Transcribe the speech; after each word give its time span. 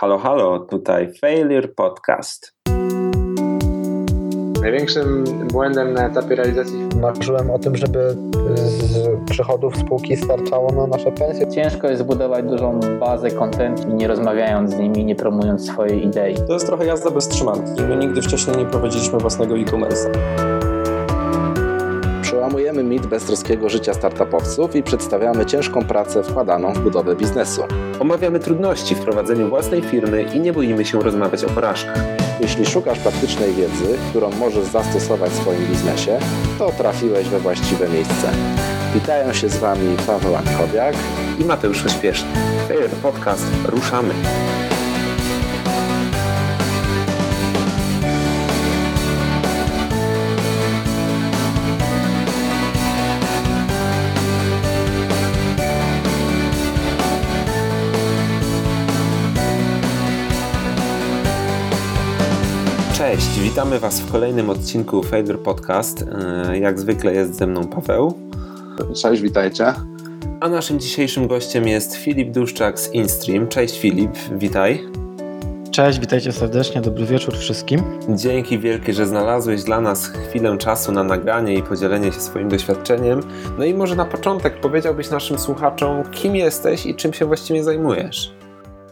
Halo, 0.00 0.18
halo, 0.18 0.58
tutaj 0.58 1.12
Failure 1.20 1.68
Podcast. 1.68 2.54
Największym 4.62 5.24
błędem 5.52 5.94
na 5.94 6.06
etapie 6.06 6.34
realizacji 6.34 6.88
Marzyłem 7.00 7.50
o 7.50 7.58
tym, 7.58 7.76
żeby 7.76 8.16
z 8.54 9.08
przychodów 9.30 9.76
spółki 9.76 10.16
starczało 10.16 10.72
na 10.72 10.86
nasze 10.86 11.12
pensje. 11.12 11.50
Ciężko 11.50 11.88
jest 11.88 12.02
zbudować 12.02 12.44
dużą 12.44 12.80
bazę 13.00 13.30
kontentu, 13.30 13.88
nie 13.88 14.08
rozmawiając 14.08 14.70
z 14.70 14.78
nimi, 14.78 15.04
nie 15.04 15.16
promując 15.16 15.66
swojej 15.66 16.06
idei. 16.06 16.34
To 16.46 16.52
jest 16.52 16.66
trochę 16.66 16.86
jazda 16.86 17.10
bez 17.10 17.28
trzymanki. 17.28 17.82
My 17.88 17.96
nigdy 17.96 18.22
wcześniej 18.22 18.56
nie 18.56 18.66
prowadziliśmy 18.66 19.18
własnego 19.18 19.54
e-commerce'a. 19.54 20.57
Przełamujemy 22.28 22.84
mit 22.84 23.06
beztroskiego 23.06 23.68
życia 23.68 23.94
startupowców 23.94 24.76
i 24.76 24.82
przedstawiamy 24.82 25.46
ciężką 25.46 25.84
pracę 25.84 26.22
wkładaną 26.22 26.72
w 26.72 26.78
budowę 26.78 27.16
biznesu. 27.16 27.62
Omawiamy 28.00 28.40
trudności 28.40 28.94
w 28.94 29.00
prowadzeniu 29.00 29.48
własnej 29.48 29.82
firmy 29.82 30.22
i 30.22 30.40
nie 30.40 30.52
boimy 30.52 30.84
się 30.84 31.02
rozmawiać 31.02 31.44
o 31.44 31.50
porażkach. 31.50 31.98
Jeśli 32.40 32.66
szukasz 32.66 32.98
praktycznej 32.98 33.54
wiedzy, 33.54 33.98
którą 34.10 34.30
możesz 34.30 34.64
zastosować 34.64 35.30
w 35.30 35.40
swoim 35.40 35.66
biznesie, 35.66 36.18
to 36.58 36.70
trafiłeś 36.70 37.28
we 37.28 37.38
właściwe 37.38 37.88
miejsce. 37.88 38.30
Witają 38.94 39.32
się 39.32 39.48
z 39.48 39.56
Wami 39.56 39.96
Paweł 40.06 40.36
Ankowiak 40.36 40.94
I 41.38 41.44
Mateusz 41.44 41.84
Ośpieszny. 41.86 42.28
Failure 42.68 42.96
Podcast, 43.02 43.46
ruszamy. 43.64 44.14
Cześć, 62.98 63.40
witamy 63.40 63.78
Was 63.78 64.00
w 64.00 64.12
kolejnym 64.12 64.50
odcinku 64.50 65.02
Failure 65.02 65.38
Podcast. 65.38 66.04
Yy, 66.48 66.58
Jak 66.58 66.78
zwykle 66.78 67.14
jest 67.14 67.34
ze 67.34 67.46
mną 67.46 67.66
Paweł. 67.66 68.14
Cześć, 69.02 69.22
witajcie. 69.22 69.74
A 70.40 70.48
naszym 70.48 70.80
dzisiejszym 70.80 71.26
gościem 71.26 71.68
jest 71.68 71.94
Filip 71.94 72.30
Duszczak 72.30 72.80
z 72.80 72.94
InStream. 72.94 73.48
Cześć 73.48 73.80
Filip, 73.80 74.10
witaj. 74.36 74.84
Cześć, 75.70 76.00
witajcie 76.00 76.32
serdecznie, 76.32 76.80
dobry 76.80 77.06
wieczór 77.06 77.36
wszystkim. 77.36 77.82
Dzięki 78.08 78.58
wielkie, 78.58 78.92
że 78.92 79.06
znalazłeś 79.06 79.62
dla 79.62 79.80
nas 79.80 80.06
chwilę 80.06 80.58
czasu 80.58 80.92
na 80.92 81.04
nagranie 81.04 81.54
i 81.54 81.62
podzielenie 81.62 82.12
się 82.12 82.20
swoim 82.20 82.48
doświadczeniem. 82.48 83.20
No 83.58 83.64
i 83.64 83.74
może 83.74 83.96
na 83.96 84.04
początek 84.04 84.60
powiedziałbyś 84.60 85.10
naszym 85.10 85.38
słuchaczom, 85.38 86.02
kim 86.10 86.36
jesteś 86.36 86.86
i 86.86 86.94
czym 86.94 87.12
się 87.12 87.26
właściwie 87.26 87.64
zajmujesz? 87.64 88.37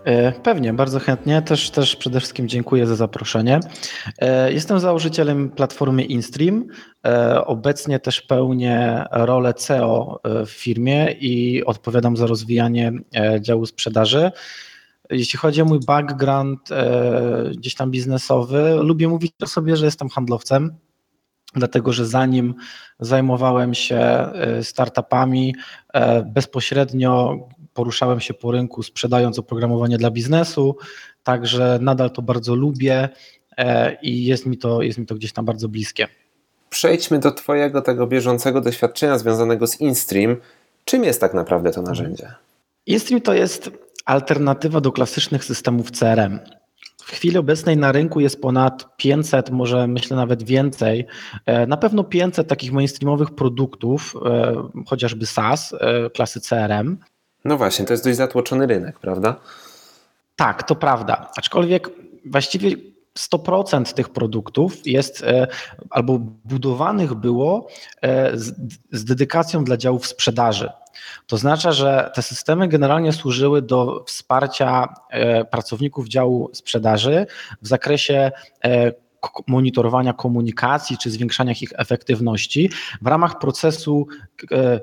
E, 0.06 0.32
Pewnie, 0.32 0.72
bardzo 0.72 1.00
chętnie. 1.00 1.42
Też, 1.42 1.70
też 1.70 1.96
przede 1.96 2.20
wszystkim 2.20 2.48
dziękuję 2.48 2.86
za 2.86 2.96
zaproszenie. 2.96 3.60
E, 4.18 4.52
Jestem 4.52 4.80
założycielem 4.80 5.50
platformy 5.50 6.04
InStream. 6.04 6.64
E, 7.06 7.44
Obecnie 7.44 8.00
też 8.00 8.20
pełnię 8.22 9.04
rolę 9.10 9.54
CEO 9.54 10.20
w 10.46 10.50
firmie 10.50 11.12
i 11.20 11.64
odpowiadam 11.64 12.16
za 12.16 12.26
rozwijanie 12.26 12.92
działu 13.40 13.66
sprzedaży. 13.66 14.30
Jeśli 15.10 15.38
chodzi 15.38 15.62
o 15.62 15.64
mój 15.64 15.80
background 15.86 16.60
gdzieś 17.56 17.74
tam 17.74 17.90
biznesowy, 17.90 18.74
lubię 18.80 19.08
mówić 19.08 19.32
o 19.42 19.46
sobie, 19.46 19.76
że 19.76 19.84
jestem 19.84 20.08
handlowcem, 20.08 20.74
dlatego 21.54 21.92
że 21.92 22.06
zanim 22.06 22.54
zajmowałem 23.00 23.74
się 23.74 24.28
startupami, 24.62 25.54
bezpośrednio 26.26 27.38
poruszałem 27.76 28.20
się 28.20 28.34
po 28.34 28.52
rynku 28.52 28.82
sprzedając 28.82 29.38
oprogramowanie 29.38 29.98
dla 29.98 30.10
biznesu, 30.10 30.76
także 31.22 31.78
nadal 31.80 32.10
to 32.10 32.22
bardzo 32.22 32.54
lubię 32.54 33.08
e, 33.56 33.96
i 34.02 34.24
jest 34.24 34.46
mi 34.46 34.58
to, 34.58 34.82
jest 34.82 34.98
mi 34.98 35.06
to 35.06 35.14
gdzieś 35.14 35.32
tam 35.32 35.44
bardzo 35.44 35.68
bliskie. 35.68 36.08
Przejdźmy 36.70 37.18
do 37.18 37.32
Twojego 37.32 37.82
tego 37.82 38.06
bieżącego 38.06 38.60
doświadczenia 38.60 39.18
związanego 39.18 39.66
z 39.66 39.80
InStream. 39.80 40.36
Czym 40.84 41.04
jest 41.04 41.20
tak 41.20 41.34
naprawdę 41.34 41.70
to 41.70 41.82
narzędzie? 41.82 42.34
InStream 42.86 43.20
to 43.20 43.34
jest 43.34 43.70
alternatywa 44.04 44.80
do 44.80 44.92
klasycznych 44.92 45.44
systemów 45.44 45.90
CRM. 45.90 46.38
W 47.02 47.10
chwili 47.10 47.38
obecnej 47.38 47.76
na 47.76 47.92
rynku 47.92 48.20
jest 48.20 48.40
ponad 48.40 48.96
500, 48.96 49.50
może 49.50 49.86
myślę 49.86 50.16
nawet 50.16 50.42
więcej, 50.42 51.06
e, 51.46 51.66
na 51.66 51.76
pewno 51.76 52.04
500 52.04 52.48
takich 52.48 52.72
mainstreamowych 52.72 53.30
produktów, 53.30 54.14
e, 54.26 54.54
chociażby 54.86 55.26
SaaS, 55.26 55.74
klasy 56.14 56.40
CRM. 56.40 56.98
No 57.46 57.56
właśnie, 57.56 57.84
to 57.84 57.92
jest 57.92 58.04
dość 58.04 58.16
zatłoczony 58.16 58.66
rynek, 58.66 58.98
prawda? 58.98 59.36
Tak, 60.36 60.62
to 60.62 60.74
prawda. 60.74 61.30
Aczkolwiek 61.36 61.90
właściwie 62.24 62.70
100% 63.18 63.94
tych 63.94 64.08
produktów 64.08 64.86
jest 64.86 65.22
e, 65.22 65.46
albo 65.90 66.18
budowanych 66.44 67.14
było 67.14 67.68
e, 68.02 68.38
z, 68.38 68.54
z 68.92 69.04
dedykacją 69.04 69.64
dla 69.64 69.76
działów 69.76 70.06
sprzedaży. 70.06 70.70
To 71.26 71.36
znaczy, 71.36 71.72
że 71.72 72.10
te 72.14 72.22
systemy 72.22 72.68
generalnie 72.68 73.12
służyły 73.12 73.62
do 73.62 74.04
wsparcia 74.06 74.94
e, 75.10 75.44
pracowników 75.44 76.08
działu 76.08 76.50
sprzedaży 76.52 77.26
w 77.62 77.68
zakresie 77.68 78.30
monitorowania 79.46 80.12
komunikacji 80.12 80.98
czy 80.98 81.10
zwiększania 81.10 81.52
ich 81.52 81.72
efektywności 81.76 82.70
w 83.02 83.06
ramach 83.06 83.38
procesu 83.38 84.06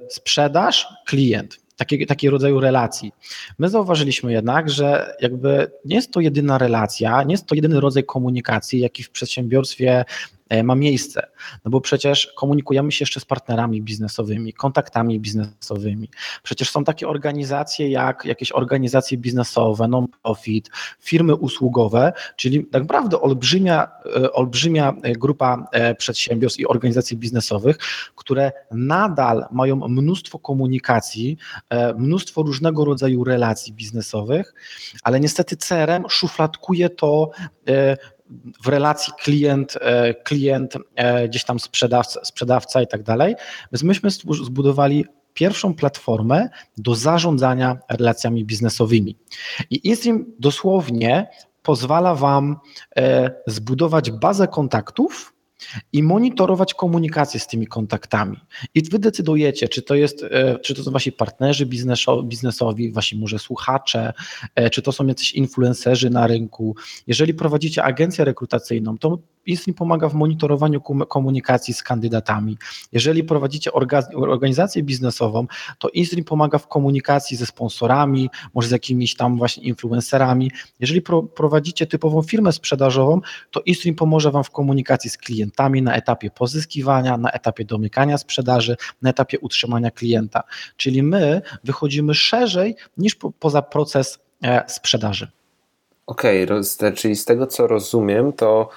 sprzedaż 0.10 0.88
klient. 1.06 1.63
Takiego, 1.76 2.06
takiego 2.06 2.32
rodzaju 2.32 2.60
relacji. 2.60 3.12
My 3.60 3.70
zauważyliśmy 3.70 4.32
jednak, 4.32 4.70
że 4.70 5.16
jakby 5.22 5.72
nie 5.86 5.96
jest 5.96 6.12
to 6.12 6.20
jedyna 6.20 6.58
relacja, 6.58 7.24
nie 7.24 7.34
jest 7.34 7.46
to 7.46 7.56
jedyny 7.56 7.80
rodzaj 7.80 8.04
komunikacji, 8.04 8.80
jaki 8.80 9.04
w 9.04 9.10
przedsiębiorstwie 9.10 10.06
ma 10.64 10.76
miejsce. 10.76 11.28
No 11.66 11.72
bo 11.72 11.82
przecież 11.82 12.34
komunikujemy 12.38 12.92
się 12.92 13.04
jeszcze 13.04 13.20
z 13.20 13.26
partnerami 13.26 13.82
biznesowymi, 13.82 14.54
kontaktami 14.54 15.20
biznesowymi. 15.20 16.10
Przecież 16.44 16.70
są 16.70 16.84
takie 16.84 17.08
organizacje 17.08 17.90
jak 17.90 18.26
jakieś 18.26 18.52
organizacje 18.52 19.18
biznesowe, 19.18 19.88
non-profit, 19.88 20.70
firmy 21.00 21.36
usługowe, 21.36 22.14
czyli 22.36 22.66
tak 22.66 22.82
naprawdę 22.82 23.22
olbrzymia, 23.22 23.88
e, 24.16 24.32
olbrzymia 24.32 24.94
grupa 25.18 25.68
e, 25.72 25.96
przedsiębiorstw 25.96 26.60
i 26.60 26.68
organizacji 26.68 27.18
biznesowych, 27.18 27.78
które 28.16 28.52
nadal 28.72 29.46
mają 29.52 29.76
mnóstwo 29.76 30.40
komunikacji, 30.40 31.38
e, 31.70 31.94
mnóstwo 31.94 32.42
różnego 32.44 32.86
rodzaju 32.86 33.24
relacji 33.24 33.74
biznesowych, 33.74 34.54
ale 35.04 35.20
niestety 35.20 35.58
CRM 35.58 36.04
szufladkuje 36.10 36.90
to 36.90 37.30
e, 37.68 37.98
w 38.64 38.68
relacji 38.68 39.14
klient, 39.24 39.78
e, 39.82 40.14
klient 40.14 40.74
e, 40.96 41.30
gdzieś 41.30 41.44
tam 41.44 41.60
sprzedawca, 41.60 42.26
sprzedawca 42.26 42.82
i 42.82 42.88
tak 42.88 43.04
dalej. 43.04 43.36
Więc 43.72 43.84
myśmy 43.84 44.10
zbudowali 44.44 45.06
pierwszą 45.34 45.74
platformę 45.74 46.50
do 46.78 46.96
zarządzania 46.96 47.78
relacjami 47.90 48.46
biznesowymi. 48.46 49.16
I 49.70 49.88
InStream 49.88 50.26
dosłownie 50.40 51.28
pozwala 51.64 52.16
Wam 52.16 52.60
e, 52.96 53.32
zbudować 53.48 54.12
bazę 54.12 54.48
kontaktów 54.48 55.34
i 55.94 56.04
monitorować 56.04 56.74
komunikację 56.74 57.40
z 57.40 57.48
tymi 57.48 57.68
kontaktami. 57.68 58.38
I 58.76 58.82
wy 58.82 59.00
decydujecie, 59.00 59.68
czy 59.68 59.82
to 59.82 59.96
jest, 59.96 60.24
e, 60.24 60.60
czy 60.60 60.76
to 60.76 60.84
są 60.84 60.92
wasi 60.92 61.12
partnerzy 61.12 61.66
bizneso- 61.66 62.24
biznesowi, 62.28 62.92
wasi 62.92 63.18
może 63.18 63.40
słuchacze, 63.40 64.14
e, 64.56 64.70
czy 64.70 64.82
to 64.82 64.92
są 64.92 65.08
jacyś 65.08 65.32
influencerzy 65.32 66.10
na 66.10 66.28
rynku. 66.28 66.76
Jeżeli 67.08 67.34
prowadzicie 67.34 67.84
agencję 67.84 68.26
rekrutacyjną, 68.26 68.98
to 68.98 69.18
InStream 69.46 69.76
pomaga 69.76 70.10
w 70.10 70.14
monitorowaniu 70.14 70.82
kom- 70.82 71.06
komunikacji 71.06 71.74
z 71.74 71.84
kandydatami. 71.84 72.58
Jeżeli 72.92 73.24
prowadzicie 73.24 73.72
orga- 73.72 74.30
organizację 74.32 74.84
biznesową, 74.84 75.48
to 75.80 75.90
InStream 75.90 76.24
pomaga 76.24 76.58
w 76.58 76.68
komunikacji 76.68 77.38
ze 77.38 77.46
sponsorami, 77.46 78.30
może 78.54 78.68
z 78.68 78.72
jakimiś 78.72 79.16
tam 79.16 79.38
właśnie 79.38 79.64
influencerami. 79.64 80.52
Jeżeli 80.80 81.02
pro- 81.02 81.24
prowadzicie 81.24 81.88
typową 81.88 82.22
firmę 82.22 82.52
sprzedażową, 82.52 83.22
to 83.52 83.62
InStream 83.62 83.96
pomoże 83.96 84.32
Wam 84.32 84.44
w 84.44 84.52
komunikacji 84.52 85.10
z 85.10 85.18
klientami 85.18 85.82
na 85.82 85.96
etapie 85.96 86.30
pozyskiwania, 86.32 87.18
na 87.18 87.32
etapie 87.32 87.66
domykania 87.66 88.18
sprzedaży, 88.18 88.76
na 89.02 89.10
etapie 89.10 89.40
utrzymania 89.40 89.92
klienta. 89.92 90.44
Czyli 90.78 91.04
my 91.04 91.42
wychodzimy 91.64 92.14
szerzej 92.14 92.76
niż 92.98 93.16
po, 93.16 93.32
poza 93.32 93.62
proces 93.62 94.20
e, 94.44 94.64
sprzedaży. 94.68 95.32
Okej, 96.08 96.46
roz- 96.46 96.78
czyli 96.96 97.16
z 97.16 97.26
tego 97.26 97.48
co 97.48 97.68
rozumiem, 97.68 98.34
to 98.34 98.70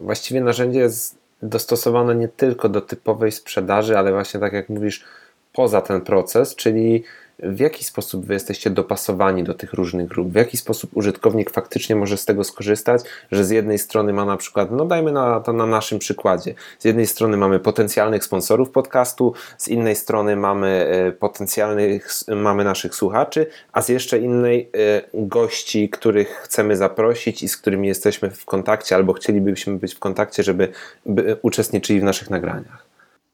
właściwie 0.00 0.40
narzędzie 0.40 0.80
jest 0.80 1.18
dostosowane 1.42 2.14
nie 2.14 2.28
tylko 2.28 2.68
do 2.68 2.80
typowej 2.80 3.32
sprzedaży, 3.32 3.98
ale 3.98 4.12
właśnie 4.12 4.40
tak 4.40 4.52
jak 4.52 4.68
mówisz, 4.68 5.04
poza 5.52 5.80
ten 5.80 6.00
proces, 6.00 6.56
czyli 6.56 7.04
w 7.42 7.60
jaki 7.60 7.84
sposób 7.84 8.26
wy 8.26 8.34
jesteście 8.34 8.70
dopasowani 8.70 9.44
do 9.44 9.54
tych 9.54 9.72
różnych 9.72 10.08
grup, 10.08 10.32
w 10.32 10.34
jaki 10.34 10.56
sposób 10.56 10.90
użytkownik 10.94 11.50
faktycznie 11.50 11.96
może 11.96 12.16
z 12.16 12.24
tego 12.24 12.44
skorzystać, 12.44 13.02
że 13.32 13.44
z 13.44 13.50
jednej 13.50 13.78
strony 13.78 14.12
ma 14.12 14.24
na 14.24 14.36
przykład, 14.36 14.70
no 14.70 14.84
dajmy 14.84 15.12
na, 15.12 15.40
to 15.40 15.52
na 15.52 15.66
naszym 15.66 15.98
przykładzie, 15.98 16.54
z 16.78 16.84
jednej 16.84 17.06
strony 17.06 17.36
mamy 17.36 17.60
potencjalnych 17.60 18.24
sponsorów 18.24 18.70
podcastu, 18.70 19.34
z 19.58 19.68
innej 19.68 19.96
strony 19.96 20.36
mamy 20.36 20.68
e, 20.68 21.12
potencjalnych, 21.12 22.08
mamy 22.36 22.64
naszych 22.64 22.94
słuchaczy, 22.94 23.46
a 23.72 23.82
z 23.82 23.88
jeszcze 23.88 24.18
innej 24.18 24.70
e, 24.74 25.02
gości, 25.14 25.88
których 25.88 26.28
chcemy 26.28 26.76
zaprosić 26.76 27.42
i 27.42 27.48
z 27.48 27.56
którymi 27.56 27.88
jesteśmy 27.88 28.30
w 28.30 28.44
kontakcie 28.44 28.94
albo 28.96 29.12
chcielibyśmy 29.12 29.78
być 29.78 29.94
w 29.94 29.98
kontakcie, 29.98 30.42
żeby 30.42 30.68
by 31.06 31.36
uczestniczyli 31.42 32.00
w 32.00 32.04
naszych 32.04 32.30
nagraniach. 32.30 32.89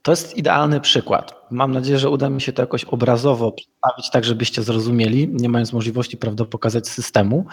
To 0.06 0.12
jest 0.12 0.37
idealny 0.37 0.81
przykład. 0.81 1.47
Mam 1.50 1.73
nadzieję, 1.73 1.99
że 1.99 2.11
uda 2.11 2.31
mi 2.31 2.41
się 2.41 2.53
to 2.53 2.62
jakoś 2.62 2.85
obrazowo 2.85 3.53
przedstawić, 3.53 4.11
tak 4.11 4.25
żebyście 4.25 4.62
zrozumieli, 4.62 5.29
nie 5.32 5.49
mając 5.49 5.73
możliwości 5.73 6.17
prawda, 6.17 6.44
pokazać 6.44 6.88
systemu. 6.88 7.47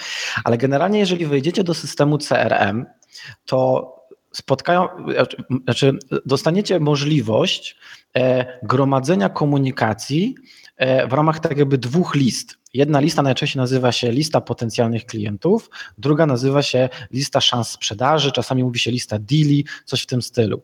Ale 0.44 0.58
generalnie, 0.58 1.00
jeżeli 1.00 1.26
wejdziecie 1.26 1.64
do 1.64 1.74
systemu 1.74 2.18
CRM, 2.18 2.86
to 3.46 3.90
spotkają, 4.32 4.88
znaczy 5.64 5.98
dostaniecie 6.26 6.80
możliwość 6.80 7.78
e, 8.16 8.46
gromadzenia 8.64 9.30
komunikacji 9.30 10.36
e, 10.78 11.08
w 11.08 11.14
ramach 11.14 11.40
tak 11.40 11.58
jakby 11.58 11.78
dwóch 11.78 12.16
list. 12.16 12.63
Jedna 12.74 13.00
lista 13.00 13.22
najczęściej 13.22 13.60
nazywa 13.60 13.92
się 13.92 14.12
lista 14.12 14.42
potencjalnych 14.42 15.06
klientów, 15.06 15.70
druga 15.98 16.26
nazywa 16.26 16.62
się 16.62 16.90
lista 17.12 17.42
szans 17.42 17.68
sprzedaży, 17.68 18.32
czasami 18.32 18.64
mówi 18.64 18.80
się 18.80 18.92
lista 18.92 19.20
deali, 19.20 19.66
coś 19.86 20.02
w 20.02 20.06
tym 20.06 20.22
stylu. 20.22 20.62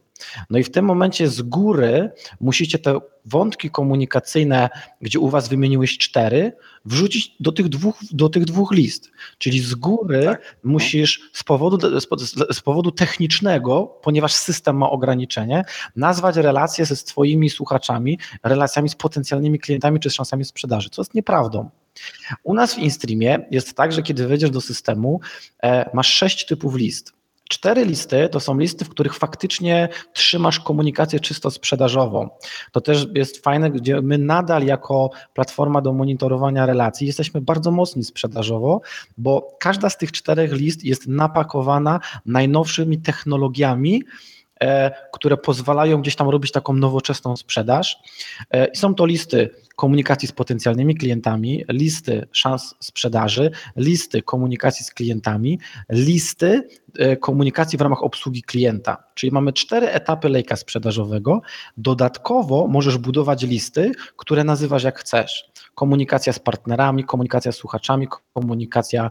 No 0.50 0.59
i 0.59 0.63
w 0.63 0.71
tym 0.71 0.85
momencie 0.85 1.27
z 1.27 1.41
góry 1.41 2.11
musicie 2.39 2.79
te 2.79 3.00
wątki 3.25 3.69
komunikacyjne, 3.69 4.69
gdzie 5.01 5.19
u 5.19 5.29
Was 5.29 5.50
wymieniłeś 5.50 5.97
cztery, 5.97 6.53
wrzucić 6.85 7.35
do 7.39 7.51
tych 7.51 7.69
dwóch, 7.69 8.00
do 8.11 8.29
tych 8.29 8.45
dwóch 8.45 8.71
list. 8.71 9.11
Czyli 9.38 9.59
z 9.59 9.75
góry 9.75 10.23
tak. 10.25 10.56
musisz 10.63 11.29
z 11.33 11.44
powodu, 11.44 12.00
z 12.51 12.61
powodu 12.61 12.91
technicznego, 12.91 14.00
ponieważ 14.01 14.33
system 14.33 14.77
ma 14.77 14.89
ograniczenie, 14.89 15.63
nazwać 15.95 16.35
relacje 16.35 16.85
ze 16.85 16.95
swoimi 16.95 17.50
słuchaczami 17.50 18.19
relacjami 18.44 18.89
z 18.89 18.95
potencjalnymi 18.95 19.59
klientami 19.59 20.00
czy 20.00 20.09
z 20.09 20.13
szansami 20.13 20.45
sprzedaży, 20.45 20.89
co 20.89 21.01
jest 21.01 21.13
nieprawdą. 21.13 21.69
U 22.44 22.53
nas 22.53 22.75
w 22.75 22.77
InStreamie 22.77 23.45
jest 23.51 23.74
tak, 23.74 23.91
że 23.91 24.03
kiedy 24.03 24.27
wejdziesz 24.27 24.50
do 24.50 24.62
systemu, 24.62 25.19
e, 25.63 25.89
masz 25.94 26.13
sześć 26.13 26.45
typów 26.45 26.75
list. 26.75 27.13
Cztery 27.50 27.86
listy 27.86 28.30
to 28.31 28.39
są 28.39 28.57
listy, 28.57 28.86
w 28.86 28.89
których 28.89 29.15
faktycznie 29.15 29.89
trzymasz 30.13 30.59
komunikację 30.59 31.19
czysto 31.19 31.51
sprzedażową. 31.51 32.30
To 32.71 32.81
też 32.81 33.07
jest 33.15 33.44
fajne, 33.44 33.71
gdzie 33.71 34.01
my 34.01 34.18
nadal 34.18 34.65
jako 34.65 35.09
platforma 35.33 35.81
do 35.81 35.94
monitorowania 35.94 36.65
relacji 36.65 37.07
jesteśmy 37.07 37.41
bardzo 37.41 37.71
mocni 37.71 38.03
sprzedażowo, 38.03 38.81
bo 39.18 39.57
każda 39.59 39.89
z 39.89 39.97
tych 39.97 40.12
czterech 40.12 40.53
list 40.53 40.83
jest 40.83 41.07
napakowana 41.07 42.00
najnowszymi 42.25 43.01
technologiami, 43.01 44.03
które 45.13 45.38
pozwalają 45.38 46.01
gdzieś 46.01 46.15
tam 46.15 46.29
robić 46.29 46.51
taką 46.51 46.73
nowoczesną 46.73 47.38
sprzedaż. 47.38 47.97
E, 48.51 48.65
I 48.65 48.77
są 48.77 48.95
to 48.95 49.06
listy 49.06 49.50
komunikacji 49.75 50.27
z 50.27 50.31
potencjalnymi 50.31 50.95
klientami, 50.95 51.65
listy 51.69 52.27
szans 52.31 52.75
sprzedaży, 52.79 53.51
listy 53.75 54.21
komunikacji 54.21 54.85
z 54.85 54.94
klientami, 54.94 55.59
listy 55.89 56.67
e, 56.97 57.17
komunikacji 57.17 57.77
w 57.77 57.81
ramach 57.81 58.03
obsługi 58.03 58.44
klienta. 58.44 59.03
Czyli 59.13 59.31
mamy 59.31 59.53
cztery 59.53 59.89
etapy 59.89 60.29
lejka 60.29 60.56
sprzedażowego. 60.56 61.41
Dodatkowo 61.77 62.67
możesz 62.67 62.97
budować 62.97 63.44
listy, 63.44 63.91
które 64.17 64.44
nazywasz 64.44 64.83
jak 64.83 65.00
chcesz. 65.00 65.51
Komunikacja 65.75 66.33
z 66.33 66.39
partnerami, 66.39 67.03
komunikacja 67.03 67.51
z 67.51 67.56
słuchaczami, 67.56 68.07
komunikacja 68.33 69.06
e, 69.06 69.09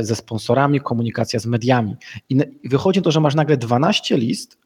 ze 0.00 0.16
sponsorami, 0.16 0.80
komunikacja 0.80 1.40
z 1.40 1.46
mediami. 1.46 1.96
I 2.28 2.38
wychodzi 2.64 3.02
to, 3.02 3.10
że 3.10 3.20
masz 3.20 3.34
nagle 3.34 3.56
12 3.56 4.16
list, 4.16 4.57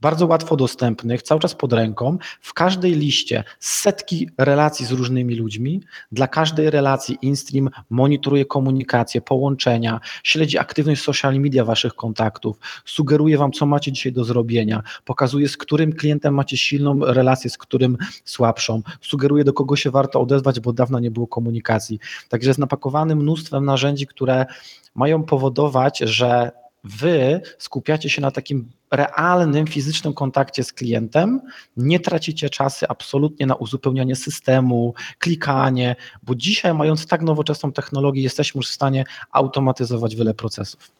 bardzo 0.00 0.26
łatwo 0.26 0.56
dostępnych, 0.56 1.22
cały 1.22 1.40
czas 1.40 1.54
pod 1.54 1.72
ręką, 1.72 2.18
w 2.40 2.54
każdej 2.54 2.92
liście 2.92 3.44
setki 3.58 4.28
relacji 4.38 4.86
z 4.86 4.90
różnymi 4.90 5.34
ludźmi. 5.34 5.80
Dla 6.12 6.28
każdej 6.28 6.70
relacji 6.70 7.18
InStream 7.22 7.70
monitoruje 7.90 8.44
komunikację, 8.44 9.20
połączenia, 9.20 10.00
śledzi 10.22 10.58
aktywność 10.58 11.02
social 11.02 11.40
media 11.40 11.64
waszych 11.64 11.94
kontaktów, 11.94 12.58
sugeruje 12.84 13.38
wam, 13.38 13.52
co 13.52 13.66
macie 13.66 13.92
dzisiaj 13.92 14.12
do 14.12 14.24
zrobienia, 14.24 14.82
pokazuje, 15.04 15.48
z 15.48 15.56
którym 15.56 15.92
klientem 15.92 16.34
macie 16.34 16.56
silną 16.56 16.98
relację, 17.04 17.50
z 17.50 17.58
którym 17.58 17.96
słabszą, 18.24 18.82
sugeruje, 19.00 19.44
do 19.44 19.52
kogo 19.52 19.76
się 19.76 19.90
warto 19.90 20.20
odezwać, 20.20 20.60
bo 20.60 20.72
dawno 20.72 20.98
nie 20.98 21.10
było 21.10 21.26
komunikacji. 21.26 21.98
Także 22.28 22.50
jest 22.50 22.60
napakowany 22.60 23.16
mnóstwem 23.16 23.64
narzędzi, 23.64 24.06
które 24.06 24.46
mają 24.94 25.22
powodować, 25.22 25.98
że 25.98 26.59
wy 26.84 27.40
skupiacie 27.58 28.10
się 28.10 28.22
na 28.22 28.30
takim 28.30 28.70
realnym, 28.90 29.66
fizycznym 29.66 30.14
kontakcie 30.14 30.64
z 30.64 30.72
klientem, 30.72 31.40
nie 31.76 32.00
tracicie 32.00 32.50
czasu 32.50 32.86
absolutnie 32.88 33.46
na 33.46 33.54
uzupełnianie 33.54 34.16
systemu, 34.16 34.94
klikanie, 35.18 35.96
bo 36.22 36.34
dzisiaj 36.34 36.74
mając 36.74 37.06
tak 37.06 37.22
nowoczesną 37.22 37.72
technologię 37.72 38.22
jesteśmy 38.22 38.58
już 38.58 38.68
w 38.68 38.74
stanie 38.74 39.04
automatyzować 39.32 40.16
wiele 40.16 40.34
procesów. 40.34 40.90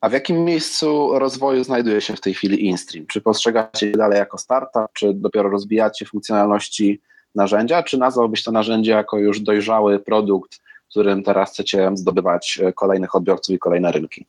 A 0.00 0.08
w 0.08 0.12
jakim 0.12 0.44
miejscu 0.44 1.18
rozwoju 1.18 1.64
znajduje 1.64 2.00
się 2.00 2.16
w 2.16 2.20
tej 2.20 2.34
chwili 2.34 2.66
InStream? 2.66 3.06
Czy 3.06 3.20
postrzegacie 3.20 3.86
je 3.86 3.92
dalej 3.92 4.18
jako 4.18 4.38
startup, 4.38 4.86
czy 4.92 5.14
dopiero 5.14 5.50
rozbijacie 5.50 6.06
funkcjonalności 6.06 7.00
narzędzia, 7.34 7.82
czy 7.82 7.98
nazwałbyś 7.98 8.42
to 8.42 8.52
narzędzie 8.52 8.90
jako 8.90 9.18
już 9.18 9.40
dojrzały 9.40 9.98
produkt, 9.98 10.60
którym 10.88 11.22
teraz 11.22 11.52
chcecie 11.52 11.90
zdobywać 11.94 12.60
kolejnych 12.74 13.14
odbiorców 13.14 13.54
i 13.54 13.58
kolejne 13.58 13.92
rynki? 13.92 14.26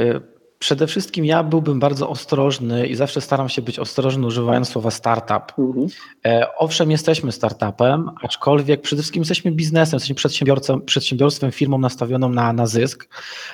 Y, 0.00 0.36
przede 0.58 0.86
wszystkim 0.86 1.24
ja 1.24 1.42
byłbym 1.42 1.80
bardzo 1.80 2.08
ostrożny 2.08 2.86
i 2.86 2.94
zawsze 2.94 3.20
staram 3.20 3.48
się 3.48 3.62
być 3.62 3.78
ostrożny 3.78 4.26
używając 4.26 4.68
słowa 4.68 4.90
startup. 4.90 5.58
Mhm. 5.58 5.86
E, 6.26 6.56
owszem, 6.56 6.90
jesteśmy 6.90 7.32
startupem, 7.32 8.10
aczkolwiek 8.22 8.82
przede 8.82 9.02
wszystkim 9.02 9.20
jesteśmy 9.20 9.52
biznesem, 9.52 9.96
jesteśmy 9.96 10.14
przedsiębiorcą, 10.14 10.80
przedsiębiorstwem, 10.80 11.52
firmą 11.52 11.78
nastawioną 11.78 12.28
na, 12.28 12.52
na 12.52 12.66
zysk. 12.66 13.08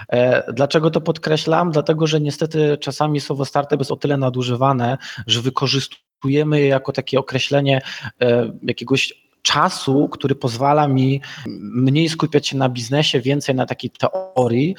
E, 0.09 0.53
dlaczego 0.53 0.91
to 0.91 1.01
podkreślam? 1.01 1.71
Dlatego, 1.71 2.07
że 2.07 2.21
niestety 2.21 2.79
czasami 2.81 3.21
słowo 3.21 3.45
startup 3.45 3.79
jest 3.79 3.93
o 3.93 3.97
tyle 3.97 4.17
nadużywane, 4.17 4.99
że 5.27 5.41
wykorzystujemy 5.41 6.61
je 6.61 6.67
jako 6.67 6.93
takie 6.93 7.19
określenie 7.19 7.83
e, 8.21 8.53
jakiegoś 8.63 9.23
czasu, 9.43 10.09
który 10.09 10.35
pozwala 10.35 10.89
mi 10.89 11.21
mniej 11.61 12.09
skupiać 12.09 12.49
się 12.49 12.57
na 12.57 12.69
biznesie, 12.69 13.21
więcej 13.21 13.55
na 13.55 13.67
takiej 13.67 13.91
teorii, 13.91 14.77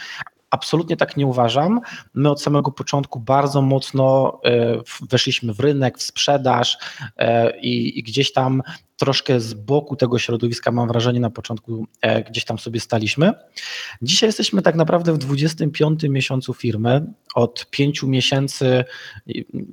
Absolutnie 0.53 0.97
tak 0.97 1.17
nie 1.17 1.27
uważam. 1.27 1.81
My 2.13 2.29
od 2.29 2.41
samego 2.41 2.71
początku 2.71 3.19
bardzo 3.19 3.61
mocno 3.61 4.39
e, 4.45 4.77
weszliśmy 5.09 5.53
w 5.53 5.59
rynek, 5.59 5.97
w 5.97 6.03
sprzedaż 6.03 6.77
e, 7.17 7.59
i, 7.59 8.00
i 8.00 8.03
gdzieś 8.03 8.33
tam 8.33 8.61
troszkę 8.97 9.39
z 9.39 9.53
boku 9.53 9.95
tego 9.95 10.19
środowiska, 10.19 10.71
mam 10.71 10.88
wrażenie, 10.88 11.19
na 11.19 11.29
początku 11.29 11.88
e, 12.01 12.23
gdzieś 12.23 12.45
tam 12.45 12.59
sobie 12.59 12.79
staliśmy. 12.79 13.33
Dzisiaj 14.01 14.27
jesteśmy 14.27 14.61
tak 14.61 14.75
naprawdę 14.75 15.13
w 15.13 15.17
25 15.17 16.03
miesiącu 16.03 16.53
firmy. 16.53 17.05
Od 17.36 17.69
5 17.69 18.03
miesięcy, 18.03 18.83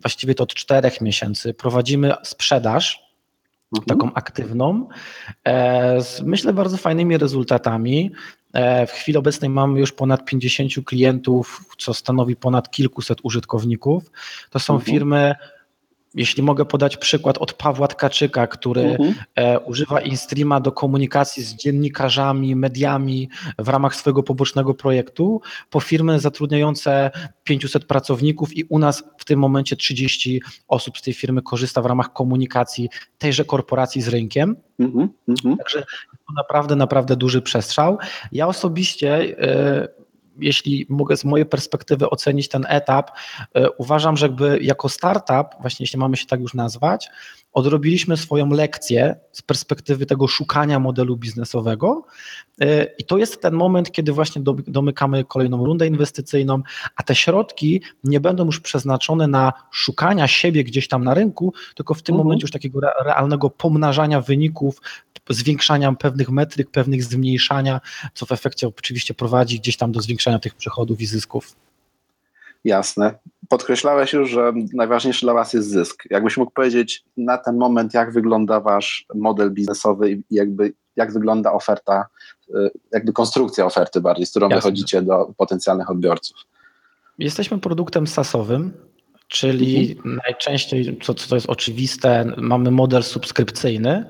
właściwie 0.02 0.34
to 0.34 0.44
od 0.44 0.54
4 0.54 0.90
miesięcy, 1.00 1.54
prowadzimy 1.54 2.12
sprzedaż. 2.22 3.10
Mhm. 3.78 3.98
Taką 3.98 4.14
aktywną, 4.14 4.88
z 6.00 6.22
myślę 6.22 6.52
bardzo 6.52 6.76
fajnymi 6.76 7.18
rezultatami. 7.18 8.10
E, 8.52 8.86
w 8.86 8.90
chwili 8.90 9.18
obecnej 9.18 9.50
mamy 9.50 9.80
już 9.80 9.92
ponad 9.92 10.24
50 10.24 10.72
klientów, 10.84 11.64
co 11.78 11.94
stanowi 11.94 12.36
ponad 12.36 12.70
kilkuset 12.70 13.18
użytkowników. 13.22 14.10
To 14.50 14.58
są 14.58 14.74
mhm. 14.74 14.92
firmy, 14.92 15.34
jeśli 16.14 16.42
mogę 16.42 16.64
podać 16.64 16.96
przykład 16.96 17.38
od 17.38 17.52
Pawła 17.52 17.88
Tkaczyka, 17.88 18.46
który 18.46 18.80
mhm. 18.80 19.14
e, 19.34 19.60
używa 19.60 20.00
InStreama 20.00 20.60
do 20.60 20.72
komunikacji 20.72 21.42
z 21.42 21.54
dziennikarzami, 21.54 22.56
mediami 22.56 23.28
w 23.58 23.68
ramach 23.68 23.96
swojego 23.96 24.22
pobocznego 24.22 24.74
projektu, 24.74 25.40
po 25.70 25.80
firmy 25.80 26.20
zatrudniające 26.20 27.10
500 27.44 27.84
pracowników 27.84 28.56
i 28.56 28.64
u 28.64 28.78
nas 28.78 29.04
w 29.18 29.24
tym 29.24 29.40
momencie 29.40 29.76
30 29.76 30.42
osób 30.68 30.98
z 30.98 31.02
tej 31.02 31.14
firmy 31.14 31.42
korzysta 31.42 31.82
w 31.82 31.86
ramach 31.86 32.12
komunikacji 32.12 32.88
tejże 33.18 33.44
korporacji 33.44 34.02
z 34.02 34.08
rynkiem. 34.08 34.56
Mhm. 34.78 35.08
mhm. 35.28 35.56
Także 35.56 35.80
to 36.10 36.32
naprawdę, 36.36 36.76
naprawdę 36.76 37.16
duży 37.16 37.42
przestrzał. 37.42 37.98
Ja 38.32 38.46
osobiście 38.46 39.38
e, 39.38 39.99
jeśli 40.42 40.86
mogę 40.88 41.16
z 41.16 41.24
mojej 41.24 41.46
perspektywy 41.46 42.10
ocenić 42.10 42.48
ten 42.48 42.66
etap, 42.68 43.10
e, 43.54 43.70
uważam, 43.70 44.16
że 44.16 44.26
jakby 44.26 44.58
jako 44.62 44.88
startup, 44.88 45.60
właśnie 45.60 45.84
jeśli 45.84 45.98
mamy 45.98 46.16
się 46.16 46.26
tak 46.26 46.40
już 46.40 46.54
nazwać, 46.54 47.10
odrobiliśmy 47.52 48.16
swoją 48.16 48.48
lekcję 48.50 49.16
z 49.32 49.42
perspektywy 49.42 50.06
tego 50.06 50.28
szukania 50.28 50.78
modelu 50.78 51.16
biznesowego 51.16 52.04
e, 52.60 52.84
i 52.84 53.04
to 53.04 53.18
jest 53.18 53.42
ten 53.42 53.54
moment, 53.54 53.92
kiedy 53.92 54.12
właśnie 54.12 54.42
do- 54.42 54.56
domykamy 54.66 55.24
kolejną 55.24 55.64
rundę 55.66 55.86
inwestycyjną, 55.86 56.62
a 56.96 57.02
te 57.02 57.14
środki 57.14 57.82
nie 58.04 58.20
będą 58.20 58.46
już 58.46 58.60
przeznaczone 58.60 59.26
na 59.26 59.52
szukania 59.70 60.28
siebie 60.28 60.64
gdzieś 60.64 60.88
tam 60.88 61.04
na 61.04 61.14
rynku, 61.14 61.52
tylko 61.74 61.94
w 61.94 62.02
tym 62.02 62.14
Mhm. 62.14 62.24
momencie 62.26 62.42
już 62.44 62.50
takiego 62.50 62.78
re- 62.78 63.04
realnego 63.04 63.50
pomnażania 63.50 64.20
wyników, 64.20 64.80
zwiększania 65.30 65.92
pewnych 65.92 66.30
metryk, 66.30 66.70
pewnych 66.70 67.04
zmniejszania, 67.04 67.80
co 68.14 68.26
w 68.26 68.32
efekcie 68.32 68.68
oczywiście 68.68 69.14
prowadzi 69.14 69.60
gdzieś 69.60 69.76
tam 69.76 69.92
do 69.92 70.00
zwiększania 70.00 70.38
tych 70.38 70.54
przychodów 70.54 71.00
i 71.00 71.06
zysków. 71.06 71.56
Jasne. 72.64 73.14
Podkreślałeś 73.48 74.12
już, 74.12 74.30
że 74.30 74.52
najważniejszy 74.74 75.26
dla 75.26 75.34
Was 75.34 75.52
jest 75.52 75.68
zysk. 75.68 76.02
Jakbyś 76.10 76.36
mógł 76.36 76.50
powiedzieć 76.52 77.04
na 77.16 77.38
ten 77.38 77.56
moment, 77.56 77.94
jak 77.94 78.12
wygląda 78.12 78.60
Wasz 78.60 79.06
model 79.14 79.50
biznesowy 79.50 80.10
i 80.10 80.22
jakby 80.30 80.72
jak 80.96 81.12
wygląda 81.12 81.52
oferta, 81.52 82.06
y, 82.48 82.70
jakby 82.92 83.12
konstrukcja 83.12 83.66
oferty 83.66 84.00
bardziej, 84.00 84.26
z 84.26 84.30
którą 84.30 84.48
Jasne. 84.48 84.56
wychodzicie 84.56 85.02
do 85.02 85.32
potencjalnych 85.36 85.90
odbiorców. 85.90 86.36
Jesteśmy 87.18 87.58
produktem 87.58 88.06
SaaS-owym, 88.06 88.72
czyli 89.28 89.98
najczęściej, 90.26 90.98
co, 91.02 91.14
co 91.14 91.28
to 91.28 91.34
jest 91.34 91.48
oczywiste, 91.48 92.32
mamy 92.36 92.70
model 92.70 93.02
subskrypcyjny, 93.02 94.04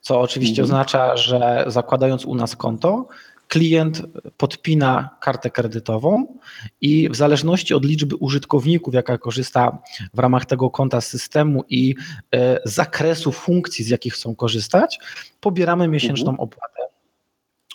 co 0.00 0.20
oczywiście 0.20 0.62
Mhm. 0.62 0.64
oznacza, 0.64 1.16
że 1.16 1.64
zakładając 1.66 2.24
u 2.24 2.34
nas 2.34 2.56
konto, 2.56 3.08
klient 3.48 4.02
podpina 4.36 5.10
kartę 5.20 5.50
kredytową 5.50 6.38
i 6.80 7.08
w 7.08 7.16
zależności 7.16 7.74
od 7.74 7.84
liczby 7.84 8.16
użytkowników, 8.16 8.94
jaka 8.94 9.18
korzysta 9.18 9.78
w 10.14 10.18
ramach 10.18 10.44
tego 10.44 10.70
konta 10.70 11.00
z 11.00 11.06
systemu 11.06 11.64
i 11.68 11.94
e, 12.34 12.60
zakresu 12.64 13.32
funkcji, 13.32 13.84
z 13.84 13.88
jakich 13.88 14.14
chcą 14.14 14.34
korzystać, 14.34 14.98
pobieramy 15.40 15.88
miesięczną 15.88 16.36
opłatę. 16.36 16.76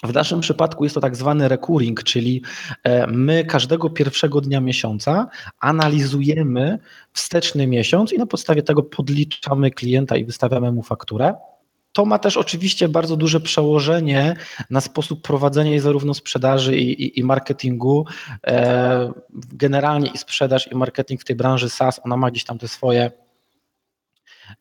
W 0.04 0.14
naszym 0.14 0.40
przypadku 0.40 0.84
jest 0.84 0.96
to 0.96 1.02
tak 1.02 1.16
zwany 1.16 1.48
recurring, 1.48 2.04
czyli 2.04 2.42
e, 2.84 3.08
my 3.08 3.46
każdego 3.46 3.90
pierwszego 3.90 4.42
dnia 4.42 4.62
miesiąca 4.62 5.28
analizujemy 5.60 6.80
wsteczny 7.14 7.68
miesiąc 7.68 8.14
i 8.14 8.18
na 8.18 8.26
podstawie 8.26 8.64
tego 8.64 8.84
podliczamy 8.84 9.72
klienta 9.72 10.18
i 10.18 10.26
wystawiamy 10.26 10.72
mu 10.72 10.84
fakturę. 10.84 11.34
To 11.94 12.06
ma 12.06 12.20
też 12.20 12.38
oczywiście 12.38 12.90
bardzo 12.90 13.18
duże 13.18 13.40
przełożenie 13.40 14.36
na 14.70 14.82
sposób 14.82 15.22
prowadzenia 15.22 15.76
i 15.76 15.80
zarówno 15.80 16.14
sprzedaży 16.14 16.78
i, 16.78 17.04
i, 17.04 17.20
i 17.20 17.24
marketingu. 17.24 18.06
E, 18.48 19.14
generalnie 19.54 20.10
i 20.10 20.18
sprzedaż 20.18 20.72
i 20.72 20.76
marketing 20.76 21.22
w 21.22 21.26
tej 21.26 21.36
branży 21.36 21.70
SaaS, 21.70 22.02
ona 22.04 22.18
ma 22.18 22.32
gdzieś 22.32 22.44
tam 22.44 22.58
te 22.58 22.68
swoje 22.68 23.12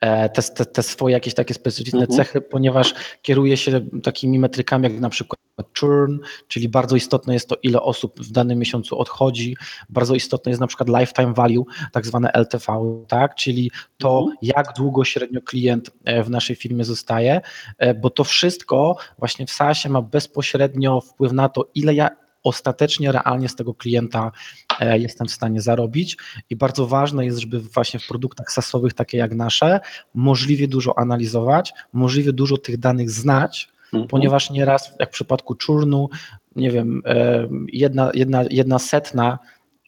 te, 0.00 0.42
te, 0.54 0.66
te 0.66 0.82
swoje 0.82 1.12
jakieś 1.12 1.34
takie 1.34 1.54
specyficzne 1.54 2.00
Mhm. 2.00 2.16
cechy, 2.16 2.40
ponieważ 2.40 2.94
kieruje 3.22 3.56
się 3.56 3.80
takimi 4.02 4.38
metrykami 4.38 4.84
jak 4.84 5.00
na 5.00 5.08
przykład 5.08 5.40
churn, 5.80 6.18
czyli 6.48 6.68
bardzo 6.68 6.96
istotne 6.96 7.34
jest 7.34 7.48
to, 7.48 7.56
ile 7.62 7.82
osób 7.82 8.20
w 8.20 8.32
danym 8.32 8.58
miesiącu 8.58 8.98
odchodzi, 8.98 9.56
bardzo 9.88 10.14
istotne 10.14 10.50
jest 10.50 10.60
na 10.60 10.66
przykład 10.66 10.88
lifetime 10.88 11.34
value, 11.34 11.64
tak 11.92 12.06
zwane 12.06 12.32
LTV, 12.32 12.66
tak, 13.08 13.34
czyli 13.34 13.70
to, 13.98 14.18
Mhm. 14.18 14.36
jak 14.42 14.72
długo 14.76 15.04
średnio 15.04 15.40
klient 15.42 15.90
e, 16.04 16.22
w 16.22 16.30
naszej 16.30 16.56
firmie 16.56 16.84
zostaje, 16.84 17.40
e, 17.78 17.94
bo 17.94 18.10
to 18.10 18.24
wszystko 18.24 18.96
właśnie 19.18 19.46
w 19.46 19.50
SaaSie 19.50 19.88
ma 19.88 20.02
bezpośrednio 20.02 21.00
wpływ 21.00 21.32
na 21.32 21.48
to, 21.48 21.70
ile 21.74 21.94
ja 21.94 22.10
ostatecznie 22.42 23.12
realnie 23.12 23.48
z 23.48 23.56
tego 23.56 23.74
klienta 23.74 24.32
e, 24.80 24.98
jestem 24.98 25.26
w 25.26 25.30
stanie 25.30 25.60
zarobić 25.60 26.16
i 26.50 26.56
bardzo 26.56 26.86
ważne 26.86 27.24
jest, 27.24 27.38
żeby 27.38 27.60
właśnie 27.60 28.00
w 28.00 28.06
produktach 28.06 28.52
SaaSowych 28.52 28.94
takie 28.94 29.18
jak 29.18 29.34
nasze 29.34 29.80
możliwie 30.14 30.68
dużo 30.68 30.98
analizować, 30.98 31.72
możliwie 31.92 32.32
dużo 32.32 32.58
tych 32.58 32.76
danych 32.76 33.10
znać, 33.10 33.68
Mhm. 33.92 34.08
ponieważ 34.08 34.50
nieraz, 34.50 34.92
jak 34.98 35.08
w 35.08 35.12
przypadku 35.12 35.54
czurnu, 35.54 36.08
nie 36.56 36.70
wiem, 36.70 37.02
e, 37.06 37.48
jedna, 37.72 38.10
jedna, 38.14 38.44
jedna 38.50 38.78
setna 38.78 39.38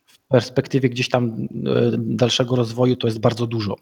w 0.07 0.19
perspektywie 0.19 0.89
gdzieś 0.89 1.09
tam 1.09 1.25
e, 1.31 1.49
dalszego 1.99 2.57
rozwoju 2.57 2.97
to 2.97 3.07
jest 3.07 3.19
bardzo 3.19 3.47
dużo. 3.47 3.77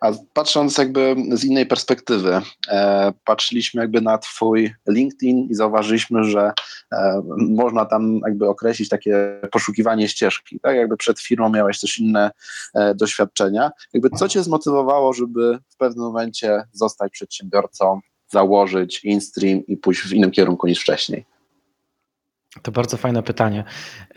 A 0.00 0.12
patrząc 0.32 0.78
jakby 0.78 1.16
z 1.32 1.44
innej 1.44 1.66
perspektywy, 1.66 2.40
e, 2.68 3.12
patrzyliśmy 3.24 3.80
jakby 3.82 4.00
na 4.00 4.18
Twój 4.18 4.74
LinkedIn 4.88 5.48
i 5.50 5.54
zauważyliśmy, 5.54 6.24
że 6.24 6.52
e, 6.92 7.22
można 7.36 7.84
tam 7.84 8.20
jakby 8.26 8.48
określić 8.48 8.88
takie 8.88 9.40
poszukiwanie 9.52 10.08
ścieżki. 10.08 10.60
Tak 10.60 10.76
jakby 10.76 10.96
przed 10.96 11.20
firmą 11.20 11.48
miałeś 11.48 11.80
też 11.80 11.98
inne 11.98 12.30
e, 12.74 12.94
doświadczenia. 12.94 13.70
Jakby 13.92 14.10
co 14.10 14.28
Cię 14.28 14.42
zmotywowało, 14.42 15.12
żeby 15.12 15.58
w 15.68 15.76
pewnym 15.76 16.04
momencie 16.04 16.62
zostać 16.72 17.12
przedsiębiorcą, 17.12 18.00
założyć 18.28 19.04
InStream 19.04 19.66
i 19.66 19.76
pójść 19.76 20.00
w 20.00 20.12
innym 20.12 20.30
kierunku 20.30 20.66
niż 20.66 20.80
wcześniej? 20.80 21.24
To 22.62 22.72
bardzo 22.72 22.96
fajne 22.96 23.22
pytanie. 23.22 23.64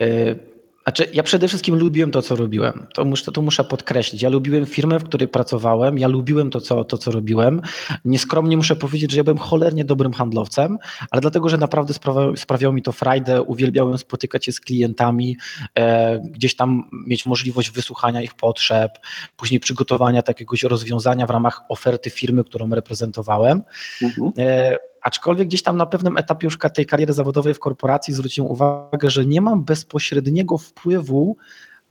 Y, 0.00 0.55
Znaczy, 0.86 1.08
ja 1.12 1.22
przede 1.22 1.48
wszystkim 1.48 1.74
lubiłem 1.74 2.10
to, 2.10 2.22
co 2.22 2.36
robiłem. 2.36 2.86
To 2.94 3.04
muszę, 3.04 3.32
to 3.32 3.42
muszę 3.42 3.64
podkreślić. 3.64 4.22
Ja 4.22 4.28
lubiłem 4.28 4.66
firmę, 4.66 4.98
w 4.98 5.04
której 5.04 5.28
pracowałem, 5.28 5.98
ja 5.98 6.08
lubiłem 6.08 6.50
to 6.50 6.60
co, 6.60 6.84
to, 6.84 6.98
co 6.98 7.10
robiłem. 7.10 7.62
Nieskromnie 8.04 8.56
muszę 8.56 8.76
powiedzieć, 8.76 9.10
że 9.10 9.16
ja 9.16 9.24
byłem 9.24 9.38
cholernie 9.38 9.84
dobrym 9.84 10.12
handlowcem, 10.12 10.78
ale 11.10 11.20
dlatego, 11.20 11.48
że 11.48 11.58
naprawdę 11.58 11.94
sprawiało, 11.94 12.36
sprawiało 12.36 12.74
mi 12.74 12.82
to 12.82 12.92
frajdę, 12.92 13.42
uwielbiałem 13.42 13.98
spotykać 13.98 14.44
się 14.44 14.52
z 14.52 14.60
klientami, 14.60 15.36
e, 15.74 16.18
gdzieś 16.18 16.56
tam 16.56 16.90
mieć 17.06 17.26
możliwość 17.26 17.70
wysłuchania 17.70 18.22
ich 18.22 18.34
potrzeb, 18.34 18.92
później 19.36 19.60
przygotowania 19.60 20.22
takiegoś 20.22 20.62
rozwiązania 20.62 21.26
w 21.26 21.30
ramach 21.30 21.60
oferty 21.68 22.10
firmy, 22.10 22.44
którą 22.44 22.70
reprezentowałem. 22.70 23.62
Mhm. 24.02 24.32
E, 24.38 24.76
Aczkolwiek 25.06 25.48
gdzieś 25.48 25.62
tam 25.62 25.76
na 25.76 25.86
pewnym 25.86 26.16
etapie 26.16 26.46
już 26.46 26.58
tej 26.74 26.86
kariery 26.86 27.12
zawodowej 27.12 27.54
w 27.54 27.58
korporacji 27.58 28.14
zwróciłem 28.14 28.50
uwagę, 28.50 29.10
że 29.10 29.26
nie 29.26 29.40
mam 29.40 29.64
bezpośredniego 29.64 30.58
wpływu 30.58 31.36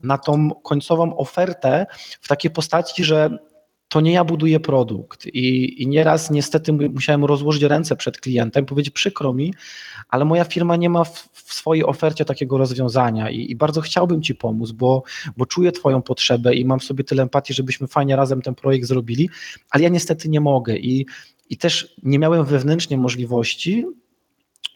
na 0.04 0.18
tą 0.18 0.50
końcową 0.52 1.18
ofertę 1.18 1.86
w 2.22 2.28
takiej 2.28 2.52
postaci, 2.52 3.04
że 3.04 3.38
to 3.88 4.02
nie 4.02 4.12
ja 4.12 4.24
buduję 4.24 4.60
produkt. 4.60 5.26
I, 5.26 5.82
i 5.84 5.88
nieraz 5.88 6.32
niestety 6.32 6.74
musiałem 6.74 7.26
rozłożyć 7.26 7.64
ręce 7.64 7.96
przed 7.96 8.20
klientem, 8.20 8.66
powiedzieć 8.66 8.94
przykro 8.94 9.34
mi, 9.34 9.54
ale 10.10 10.26
moja 10.26 10.44
firma 10.44 10.76
nie 10.76 10.90
ma 10.90 11.04
w, 11.04 11.30
w 11.34 11.54
swojej 11.54 11.86
ofercie 11.86 12.26
takiego 12.26 12.58
rozwiązania 12.58 13.30
i, 13.30 13.52
i 13.52 13.56
bardzo 13.56 13.82
chciałbym 13.82 14.22
Ci 14.22 14.36
pomóc, 14.36 14.72
bo, 14.72 15.04
bo 15.38 15.46
czuję 15.46 15.72
Twoją 15.72 16.02
potrzebę 16.02 16.56
i 16.56 16.66
mam 16.66 16.80
sobie 16.80 17.04
tyle 17.04 17.24
empatii, 17.24 17.54
żebyśmy 17.54 17.88
fajnie 17.88 18.16
razem 18.16 18.42
ten 18.42 18.56
projekt 18.56 18.88
zrobili, 18.88 19.30
ale 19.70 19.84
ja 19.84 19.90
niestety 19.90 20.30
nie 20.30 20.42
mogę. 20.42 20.78
I 20.78 21.06
i 21.50 21.58
też 21.58 21.96
nie 22.04 22.20
miałem 22.20 22.46
wewnętrznie 22.46 22.98
możliwości, 22.98 23.86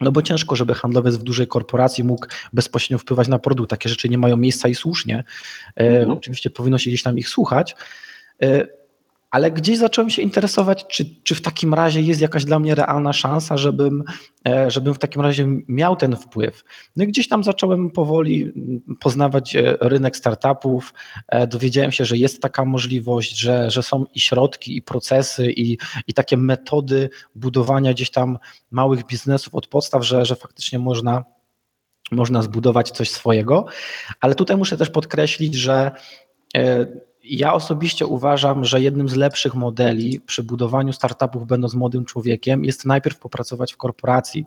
no 0.00 0.12
bo 0.12 0.22
ciężko, 0.22 0.56
żeby 0.56 0.74
handlowiec 0.74 1.16
w 1.16 1.22
dużej 1.22 1.46
korporacji 1.46 2.04
mógł 2.04 2.26
bezpośrednio 2.52 2.98
wpływać 2.98 3.28
na 3.28 3.38
produkt. 3.38 3.70
Takie 3.70 3.88
rzeczy 3.88 4.08
nie 4.08 4.18
mają 4.18 4.36
miejsca 4.36 4.68
i 4.68 4.74
słusznie. 4.74 5.24
E, 5.76 5.88
Mhm. 5.88 6.10
Oczywiście 6.10 6.50
powinno 6.50 6.78
się 6.78 6.90
gdzieś 6.90 7.02
tam 7.02 7.18
ich 7.18 7.28
słuchać. 7.28 7.76
E, 8.42 8.66
ale 9.30 9.50
gdzieś 9.50 9.78
zacząłem 9.78 10.10
się 10.10 10.22
interesować, 10.22 10.86
czy, 10.86 11.04
czy 11.22 11.34
w 11.34 11.42
takim 11.42 11.74
razie 11.74 12.00
jest 12.00 12.20
jakaś 12.20 12.44
dla 12.44 12.58
mnie 12.58 12.74
realna 12.74 13.12
szansa, 13.12 13.56
żebym, 13.56 14.04
e, 14.48 14.70
żebym 14.70 14.94
w 14.94 14.98
takim 14.98 15.22
razie 15.22 15.46
miał 15.68 15.96
ten 15.96 16.16
wpływ. 16.16 16.64
No 16.96 17.04
i 17.04 17.06
gdzieś 17.06 17.28
tam 17.28 17.44
zacząłem 17.44 17.90
powoli 17.90 18.42
mm, 18.42 18.80
poznawać 19.00 19.56
e, 19.56 19.76
rynek 19.80 20.16
startupów. 20.16 20.94
E, 21.28 21.46
Dowiedziałem 21.46 21.92
się, 21.92 22.04
że 22.04 22.16
jest 22.16 22.42
taka 22.42 22.64
możliwość, 22.64 23.38
że, 23.38 23.70
że 23.70 23.82
są 23.82 24.04
i 24.14 24.20
środki, 24.20 24.76
i 24.76 24.82
procesy, 24.82 25.52
i, 25.52 25.78
i 26.06 26.14
takie 26.14 26.36
metody 26.36 27.10
budowania 27.34 27.92
gdzieś 27.92 28.10
tam 28.10 28.38
małych 28.70 29.06
biznesów 29.06 29.54
od 29.54 29.66
podstaw, 29.66 30.04
że, 30.04 30.24
że 30.24 30.36
faktycznie 30.36 30.78
można, 30.78 31.24
można 32.12 32.42
zbudować 32.42 32.90
coś 32.90 33.10
swojego. 33.10 33.66
Ale 34.20 34.34
tutaj 34.34 34.56
muszę 34.56 34.76
też 34.76 34.90
podkreślić, 34.90 35.54
że 35.54 35.90
ja 37.24 37.54
osobiście 37.54 38.06
uważam, 38.06 38.64
że 38.64 38.80
jednym 38.80 39.08
z 39.08 39.16
lepszych 39.16 39.54
modeli 39.54 40.20
przy 40.20 40.42
budowaniu 40.42 40.92
startupów, 40.92 41.46
będąc 41.46 41.74
młodym 41.74 42.04
człowiekiem, 42.04 42.64
jest 42.64 42.86
najpierw 42.86 43.18
popracować 43.18 43.72
w 43.72 43.76
korporacji. 43.76 44.44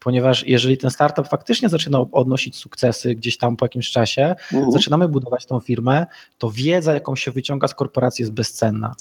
Ponieważ 0.00 0.46
jeżeli 0.46 0.78
ten 0.78 0.90
startup 0.90 1.28
faktycznie 1.28 1.68
zaczyna 1.68 1.98
odnosić 2.12 2.56
sukcesy 2.56 3.14
gdzieś 3.14 3.36
tam 3.38 3.56
po 3.56 3.64
jakimś 3.64 3.90
czasie, 3.90 4.34
Mhm. 4.52 4.72
zaczynamy 4.72 5.08
budować 5.08 5.46
tą 5.46 5.60
firmę, 5.60 6.06
to 6.38 6.50
wiedza, 6.50 6.94
jaką 6.94 7.16
się 7.16 7.30
wyciąga 7.30 7.68
z 7.68 7.74
korporacji, 7.74 8.22
jest 8.22 8.32
bezcenna. 8.32 8.94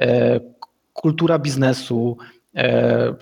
E, 0.00 0.40
Kultura 0.92 1.38
biznesu, 1.38 2.16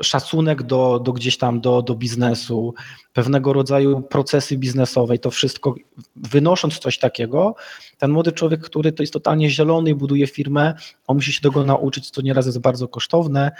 szacunek 0.01 0.63
do, 0.63 1.01
do 1.05 1.13
gdzieś 1.13 1.39
tam 1.39 1.61
do, 1.61 1.83
do 1.83 1.95
biznesu, 1.95 2.75
pewnego 3.13 3.53
rodzaju 3.53 4.03
procesy 4.03 4.57
biznesowe 4.57 5.15
i 5.15 5.19
to 5.19 5.31
wszystko, 5.31 5.75
wynosząc 6.17 6.79
coś 6.79 6.99
takiego, 6.99 7.55
ten 7.99 8.11
młody 8.11 8.33
człowiek, 8.33 8.61
który 8.61 8.93
to 8.93 9.03
jest 9.03 9.13
totalnie 9.13 9.51
zielony 9.51 9.91
i 9.91 9.95
buduje 9.95 10.27
firmę, 10.27 10.75
on 11.07 11.17
musi 11.17 11.33
się 11.33 11.41
tego 11.41 11.65
nauczyć, 11.65 12.11
co 12.11 12.23
nieraz 12.23 12.47
jest 12.47 12.59
bardzo 12.59 12.89
kosztowne. 12.89 13.53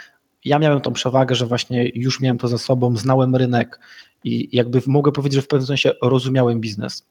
Ja 0.45 0.59
miałem 0.59 0.81
tą 0.81 0.93
przewagę, 0.93 1.35
że 1.35 1.45
właśnie 1.45 1.91
już 1.95 2.21
miałem 2.21 2.37
to 2.37 2.47
za 2.47 2.57
sobą, 2.57 2.97
znałem 2.97 3.35
rynek 3.35 3.79
i 4.23 4.49
jakby 4.51 4.81
mogę 4.87 5.11
powiedzieć, 5.11 5.35
że 5.35 5.41
w 5.41 5.47
pewnym 5.47 5.67
sensie 5.67 5.91
rozumiałem 6.01 6.59
biznes. 6.59 7.05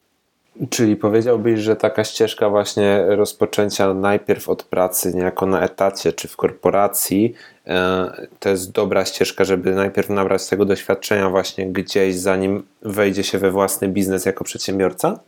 Czyli 0.70 0.96
powiedziałbyś, 0.96 1.60
że 1.60 1.76
taka 1.76 2.04
ścieżka 2.04 2.50
właśnie 2.50 3.04
rozpoczęcia 3.08 3.94
najpierw 3.94 4.48
od 4.48 4.62
pracy 4.62 5.14
niejako 5.14 5.46
na 5.46 5.60
etacie 5.60 6.12
czy 6.12 6.28
w 6.28 6.36
korporacji 6.36 7.34
e, 7.34 7.57
to 8.38 8.48
jest 8.48 8.72
dobra 8.72 9.04
ścieżka, 9.04 9.44
żeby 9.44 9.75
najpierw 9.75 10.10
nabrać 10.10 10.46
tego 10.46 10.64
doświadczenia 10.64 11.30
właśnie 11.30 11.72
gdzieś, 11.72 12.16
zanim 12.16 12.62
wejdzie 12.82 13.22
się 13.25 13.38
we 13.38 13.50
własny 13.50 13.88
biznes 13.88 14.26
jako 14.26 14.44
przedsiębiorca? 14.44 15.20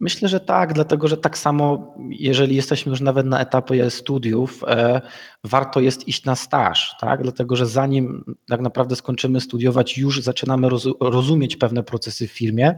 Myślę, 0.00 0.28
że 0.28 0.40
tak, 0.40 0.72
dlatego 0.72 1.08
że 1.08 1.16
tak 1.16 1.38
samo, 1.38 1.94
jeżeli 2.10 2.56
jesteśmy 2.56 2.90
już 2.90 3.00
nawet 3.00 3.26
na 3.26 3.40
etapie 3.40 3.90
studiów, 3.90 4.64
e, 4.66 5.00
warto 5.44 5.80
jest 5.80 6.08
iść 6.08 6.24
na 6.24 6.36
staż, 6.36 6.96
tak? 7.00 7.22
Dlatego, 7.22 7.56
że 7.56 7.66
zanim 7.66 8.24
tak 8.48 8.60
naprawdę 8.60 8.96
skończymy 8.96 9.40
studiować, 9.40 9.98
już 9.98 10.22
zaczynamy 10.22 10.68
roz, 10.68 10.88
rozumieć 11.00 11.56
pewne 11.56 11.82
procesy 11.82 12.28
w 12.28 12.32
firmie, 12.32 12.74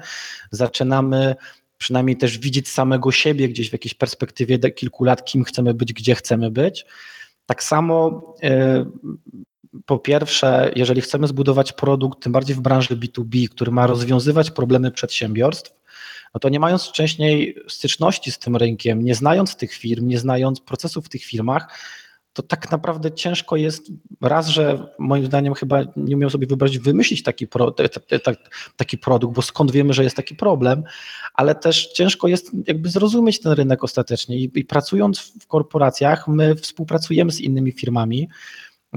zaczynamy 0.51 1.35
przynajmniej 1.79 2.17
też 2.17 2.39
widzieć 2.39 2.69
samego 2.69 3.13
siebie 3.13 3.49
gdzieś 3.49 3.71
w 3.71 3.73
jakiejś 3.73 3.95
perspektywie 3.95 4.59
kilku 4.59 5.05
lat, 5.05 5.25
kim 5.25 5.45
chcemy 5.45 5.75
być, 5.75 5.93
gdzie 5.93 6.15
chcemy 6.15 6.51
być. 6.51 6.87
Tak 7.47 7.63
samo 7.63 8.23
e, 8.43 8.85
po 9.87 9.99
pierwsze, 9.99 10.73
jeżeli 10.77 11.01
chcemy 11.01 11.27
zbudować 11.27 11.73
produkt, 11.73 12.23
tym 12.23 12.33
bardziej 12.33 12.57
w 12.57 12.61
branży 12.61 12.97
B2B, 12.97 13.49
który 13.49 13.71
ma 13.71 13.87
rozwiązywać 13.87 14.51
problemy 14.51 14.91
przedsiębiorstw, 14.91 15.81
no 16.35 16.41
to 16.41 16.49
nie 16.49 16.61
mając 16.61 16.89
wcześniej 16.89 17.57
styczności 17.69 18.33
z 18.33 18.39
tym 18.39 18.57
rynkiem, 18.57 19.05
nie 19.05 19.15
znając 19.15 19.57
tych 19.57 19.73
firm, 19.73 20.07
nie 20.07 20.19
znając 20.19 20.61
procesów 20.61 21.07
w 21.07 21.09
tych 21.09 21.25
firmach, 21.25 21.79
to 22.33 22.43
tak 22.43 22.71
naprawdę 22.71 23.13
ciężko 23.13 23.57
jest, 23.57 23.83
raz, 24.21 24.49
że 24.49 24.87
moim 24.99 25.27
zdaniem 25.27 25.55
chyba 25.55 25.83
nie 25.97 26.17
umiał 26.17 26.31
sobie 26.31 26.47
wyobrazić, 26.47 26.79
wymyślić 26.79 27.23
taki, 27.23 27.47
pro, 27.47 27.75
taki 28.77 28.99
produkt, 28.99 29.37
bo 29.37 29.43
skąd 29.43 29.71
wiemy, 29.71 29.93
że 29.93 30.05
jest 30.05 30.17
taki 30.17 30.35
problem, 30.35 30.83
ale 31.35 31.55
też 31.55 31.87
ciężko 31.87 32.29
jest 32.29 32.51
jakby 32.67 32.89
zrozumieć 32.89 33.41
ten 33.41 33.53
rynek 33.53 33.85
ostatecznie 33.85 34.37
I, 34.37 34.51
i 34.55 34.65
pracując 34.65 35.19
w 35.21 35.47
korporacjach, 35.47 36.29
my 36.29 36.55
współpracujemy 36.55 37.33
z 37.33 37.41
innymi 37.41 37.73
firmami, 37.73 38.29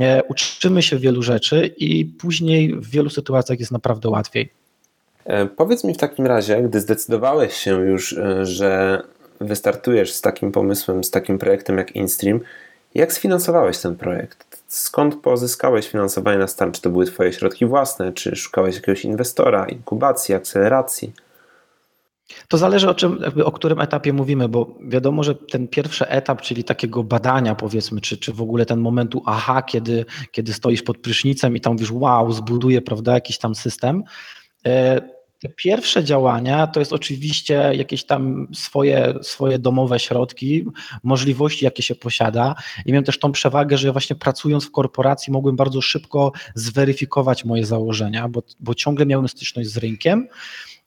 e, 0.01 0.23
uczymy 0.23 0.81
się 0.81 0.97
wielu 0.97 1.21
rzeczy 1.21 1.73
i 1.77 2.05
później 2.05 2.75
w 2.75 2.89
wielu 2.89 3.09
sytuacjach 3.09 3.59
jest 3.59 3.71
naprawdę 3.71 4.09
łatwiej. 4.09 4.49
E, 5.25 5.45
powiedz 5.45 5.83
mi 5.83 5.93
w 5.93 5.97
takim 5.97 6.27
razie, 6.27 6.63
gdy 6.63 6.81
zdecydowałeś 6.81 7.53
się 7.53 7.81
już, 7.81 8.13
e, 8.13 8.45
że 8.45 9.01
wystartujesz 9.41 10.13
z 10.13 10.21
takim 10.21 10.51
pomysłem, 10.51 11.03
z 11.03 11.11
takim 11.11 11.39
projektem 11.39 11.77
jak 11.77 11.95
InStream, 11.95 12.39
jak 12.95 13.13
sfinansowałeś 13.13 13.77
ten 13.77 13.95
projekt? 13.95 14.63
Skąd 14.67 15.15
pozyskałeś 15.15 15.87
finansowanie 15.87 16.37
na 16.37 16.47
start? 16.47 16.75
Czy 16.75 16.81
to 16.81 16.89
były 16.89 17.05
Twoje 17.05 17.33
środki 17.33 17.65
własne, 17.65 18.13
czy 18.13 18.35
szukałeś 18.35 18.75
jakiegoś 18.75 19.05
inwestora, 19.05 19.65
inkubacji, 19.65 20.35
akceleracji? 20.35 21.13
To 22.47 22.57
zależy 22.57 22.89
o, 22.89 22.93
czym, 22.93 23.19
o 23.45 23.51
którym 23.51 23.81
etapie 23.81 24.13
mówimy, 24.13 24.49
bo 24.49 24.67
wiadomo, 24.81 25.23
że 25.23 25.35
ten 25.35 25.67
pierwszy 25.67 26.07
etap, 26.07 26.41
czyli 26.41 26.63
takiego 26.63 27.03
badania, 27.03 27.55
powiedzmy, 27.55 28.01
czy, 28.01 28.17
czy 28.17 28.33
w 28.33 28.41
ogóle 28.41 28.65
ten 28.65 28.79
momentu 28.79 29.23
aha, 29.25 29.61
kiedy, 29.61 30.05
kiedy 30.31 30.53
stoisz 30.53 30.83
pod 30.83 30.97
prysznicem 30.97 31.55
i 31.55 31.61
tam 31.61 31.73
mówisz, 31.73 31.91
wow, 31.91 32.31
zbuduję, 32.31 32.81
prawda, 32.81 33.13
jakiś 33.13 33.37
tam 33.37 33.55
system, 33.55 34.03
E, 34.65 35.01
te 35.43 35.49
pierwsze 35.49 36.03
działania 36.03 36.67
to 36.67 36.79
jest 36.79 36.93
oczywiście 36.93 37.71
jakieś 37.73 38.05
tam 38.05 38.47
swoje, 38.53 39.13
swoje 39.21 39.59
domowe 39.59 39.99
środki, 39.99 40.65
możliwości, 41.03 41.65
jakie 41.65 41.83
się 41.83 41.95
posiada. 41.95 42.55
I 42.85 42.91
miałem 42.91 43.05
też 43.05 43.19
tą 43.19 43.31
przewagę, 43.31 43.77
że 43.77 43.91
właśnie 43.91 44.15
pracując 44.15 44.65
w 44.65 44.71
korporacji 44.71 45.33
mogłem 45.33 45.55
bardzo 45.55 45.81
szybko 45.81 46.31
zweryfikować 46.55 47.45
moje 47.45 47.65
założenia, 47.65 48.29
bo, 48.29 48.43
bo 48.59 48.75
ciągle 48.75 49.05
miałem 49.05 49.27
styczność 49.27 49.69
z 49.69 49.77
rynkiem. 49.77 50.27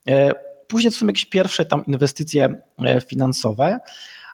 E, 0.08 0.32
później 0.68 0.92
to 0.92 0.98
są 0.98 1.06
jakieś 1.06 1.24
pierwsze 1.24 1.64
tam 1.64 1.86
inwestycje 1.86 2.60
e, 2.78 3.00
finansowe, 3.00 3.78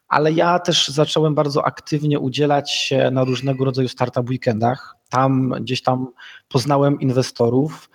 ale 0.08 0.32
ja 0.32 0.58
też 0.58 0.88
zacząłem 0.88 1.34
bardzo 1.34 1.64
aktywnie 1.64 2.18
udzielać 2.18 2.70
się 2.70 3.10
na 3.10 3.24
różnego 3.24 3.64
rodzaju 3.64 3.88
startup 3.88 4.30
weekendach. 4.30 4.96
Tam 5.08 5.54
gdzieś 5.60 5.82
tam 5.82 6.06
poznałem 6.48 7.00
inwestorów, 7.00 7.88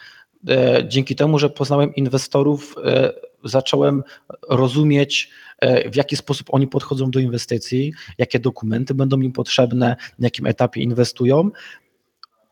dzięki 0.88 1.16
temu, 1.16 1.40
że 1.40 1.50
poznałem 1.50 1.96
inwestorów, 1.96 2.76
e, 2.86 3.14
zacząłem 3.44 4.04
rozumieć, 4.50 5.30
e, 5.60 5.90
w 5.90 5.96
jaki 5.96 6.16
sposób 6.16 6.48
oni 6.52 6.68
podchodzą 6.68 7.12
do 7.12 7.20
inwestycji, 7.20 7.94
jakie 8.18 8.40
dokumenty 8.40 8.94
będą 8.94 9.20
im 9.22 9.32
potrzebne, 9.32 9.96
na 10.20 10.26
jakim 10.26 10.46
etapie 10.46 10.82
inwestują. 10.82 11.50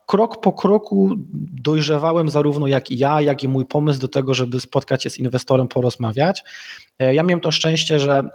Krok 0.05 0.41
po 0.41 0.53
kroku 0.53 1.15
dojrzewałem 1.63 2.29
zarówno 2.29 2.67
jak 2.67 2.91
i 2.91 2.97
ja, 2.97 3.21
jak 3.21 3.43
i 3.43 3.47
mój 3.47 3.65
pomysł 3.65 3.99
do 3.99 4.07
tego, 4.07 4.33
żeby 4.33 4.59
spotkać 4.59 5.03
się 5.03 5.09
z 5.09 5.17
inwestorem, 5.17 5.67
porozmawiać. 5.67 6.43
Ja 6.99 7.23
miałem 7.23 7.41
to 7.41 7.51
szczęście, 7.51 7.99
że 7.99 8.29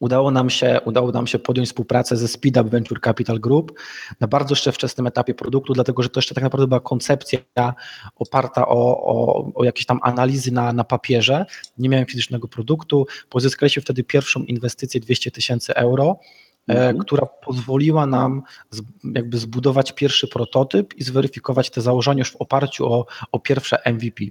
Udało 0.00 0.30
nam, 0.30 0.50
się, 0.50 0.80
udało 0.84 1.12
nam 1.12 1.26
się 1.26 1.38
podjąć 1.38 1.68
współpracę 1.68 2.16
ze 2.16 2.28
Speedup 2.28 2.68
Venture 2.68 3.00
Capital 3.00 3.40
Group 3.40 3.72
na 4.20 4.28
bardzo 4.28 4.52
jeszcze 4.52 4.72
wczesnym 4.72 5.06
etapie 5.06 5.34
produktu, 5.34 5.72
dlatego 5.72 6.02
że 6.02 6.08
to 6.08 6.20
jeszcze 6.20 6.34
tak 6.34 6.44
naprawdę 6.44 6.66
była 6.66 6.80
koncepcja 6.80 7.74
oparta 8.16 8.68
o, 8.68 9.04
o, 9.04 9.50
o 9.54 9.64
jakieś 9.64 9.86
tam 9.86 10.00
analizy 10.02 10.52
na, 10.52 10.72
na 10.72 10.84
papierze. 10.84 11.46
Nie 11.78 11.88
miałem 11.88 12.06
fizycznego 12.06 12.48
produktu. 12.48 13.06
Pozyskaliśmy 13.28 13.82
wtedy 13.82 14.04
pierwszą 14.04 14.42
inwestycję 14.42 15.00
200 15.00 15.30
tysięcy 15.30 15.74
euro, 15.74 16.16
e, 16.68 16.72
mhm. 16.72 16.98
która 16.98 17.26
pozwoliła 17.26 18.06
nam 18.06 18.42
jakby 19.14 19.38
zbudować 19.38 19.92
pierwszy 19.92 20.28
prototyp 20.28 20.94
i 20.94 21.02
zweryfikować 21.02 21.70
te 21.70 21.80
założenia 21.80 22.18
już 22.18 22.30
w 22.30 22.36
oparciu 22.36 22.92
o, 22.92 23.06
o 23.32 23.38
pierwsze 23.38 23.78
MVP. 23.86 24.24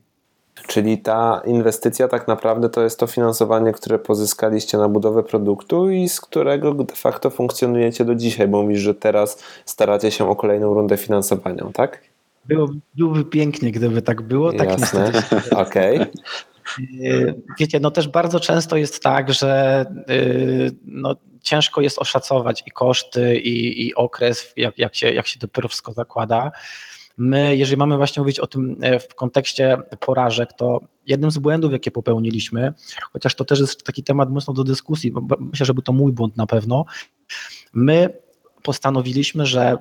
Czyli 0.68 0.98
ta 0.98 1.42
inwestycja 1.46 2.08
tak 2.08 2.28
naprawdę 2.28 2.70
to 2.70 2.82
jest 2.82 3.00
to 3.00 3.08
finansowanie, 3.08 3.72
które 3.72 4.00
pozyskaliście 4.00 4.78
na 4.78 4.90
budowę 4.90 5.24
produktu 5.24 5.90
i 5.90 6.10
z 6.10 6.22
którego 6.22 6.74
de 6.74 6.96
facto 6.96 7.30
funkcjonujecie 7.30 8.06
do 8.06 8.16
dzisiaj, 8.16 8.48
bo 8.48 8.62
mówisz, 8.62 8.80
że 8.80 8.96
teraz 8.96 9.44
staracie 9.66 10.12
się 10.12 10.30
o 10.30 10.36
kolejną 10.36 10.74
rundę 10.74 10.98
finansowania, 10.98 11.66
tak? 11.74 12.02
Było, 12.46 12.70
byłoby 12.96 13.26
pięknie, 13.26 13.72
gdyby 13.72 14.02
tak 14.02 14.22
było. 14.22 14.54
Tak 14.54 14.70
Jasne, 14.70 15.12
okej. 15.66 15.96
Okay. 16.00 16.12
Wiecie, 17.60 17.80
no 17.80 17.92
też 17.92 18.08
bardzo 18.08 18.40
często 18.40 18.78
jest 18.78 19.04
tak, 19.04 19.34
że 19.34 19.86
y, 20.10 20.72
no, 20.86 21.16
ciężko 21.42 21.82
jest 21.82 22.00
oszacować 22.00 22.64
i 22.66 22.72
koszty, 22.72 23.40
i, 23.40 23.88
i 23.88 23.96
okres, 23.96 24.54
jak, 24.58 24.78
jak, 24.78 24.96
się, 24.96 25.12
jak 25.12 25.28
się 25.28 25.40
dopiero 25.40 25.68
wszystko 25.68 25.94
zakłada. 25.94 26.52
My, 27.20 27.58
jeżeli 27.58 27.78
mamy 27.78 27.98
właśnie 27.98 28.22
mówić 28.22 28.40
o 28.40 28.48
tym 28.48 28.78
e, 28.82 29.00
w 29.00 29.16
kontekście 29.16 29.78
porażek, 30.00 30.54
to 30.54 30.82
jednym 31.08 31.32
z 31.32 31.38
błędów, 31.38 31.72
jakie 31.72 31.92
popełniliśmy, 31.92 32.74
chociaż 33.14 33.36
to 33.36 33.46
też 33.46 33.60
jest 33.60 33.84
taki 33.84 34.04
temat 34.04 34.30
mocno 34.30 34.54
do 34.54 34.64
dyskusji, 34.64 35.14
myślę, 35.40 35.66
że 35.66 35.74
był 35.74 35.84
to 35.84 35.94
mój 35.94 36.12
błąd 36.12 36.38
na 36.38 36.48
pewno, 36.48 36.86
my 37.74 38.10
postanowiliśmy, 38.64 39.46
że 39.46 39.78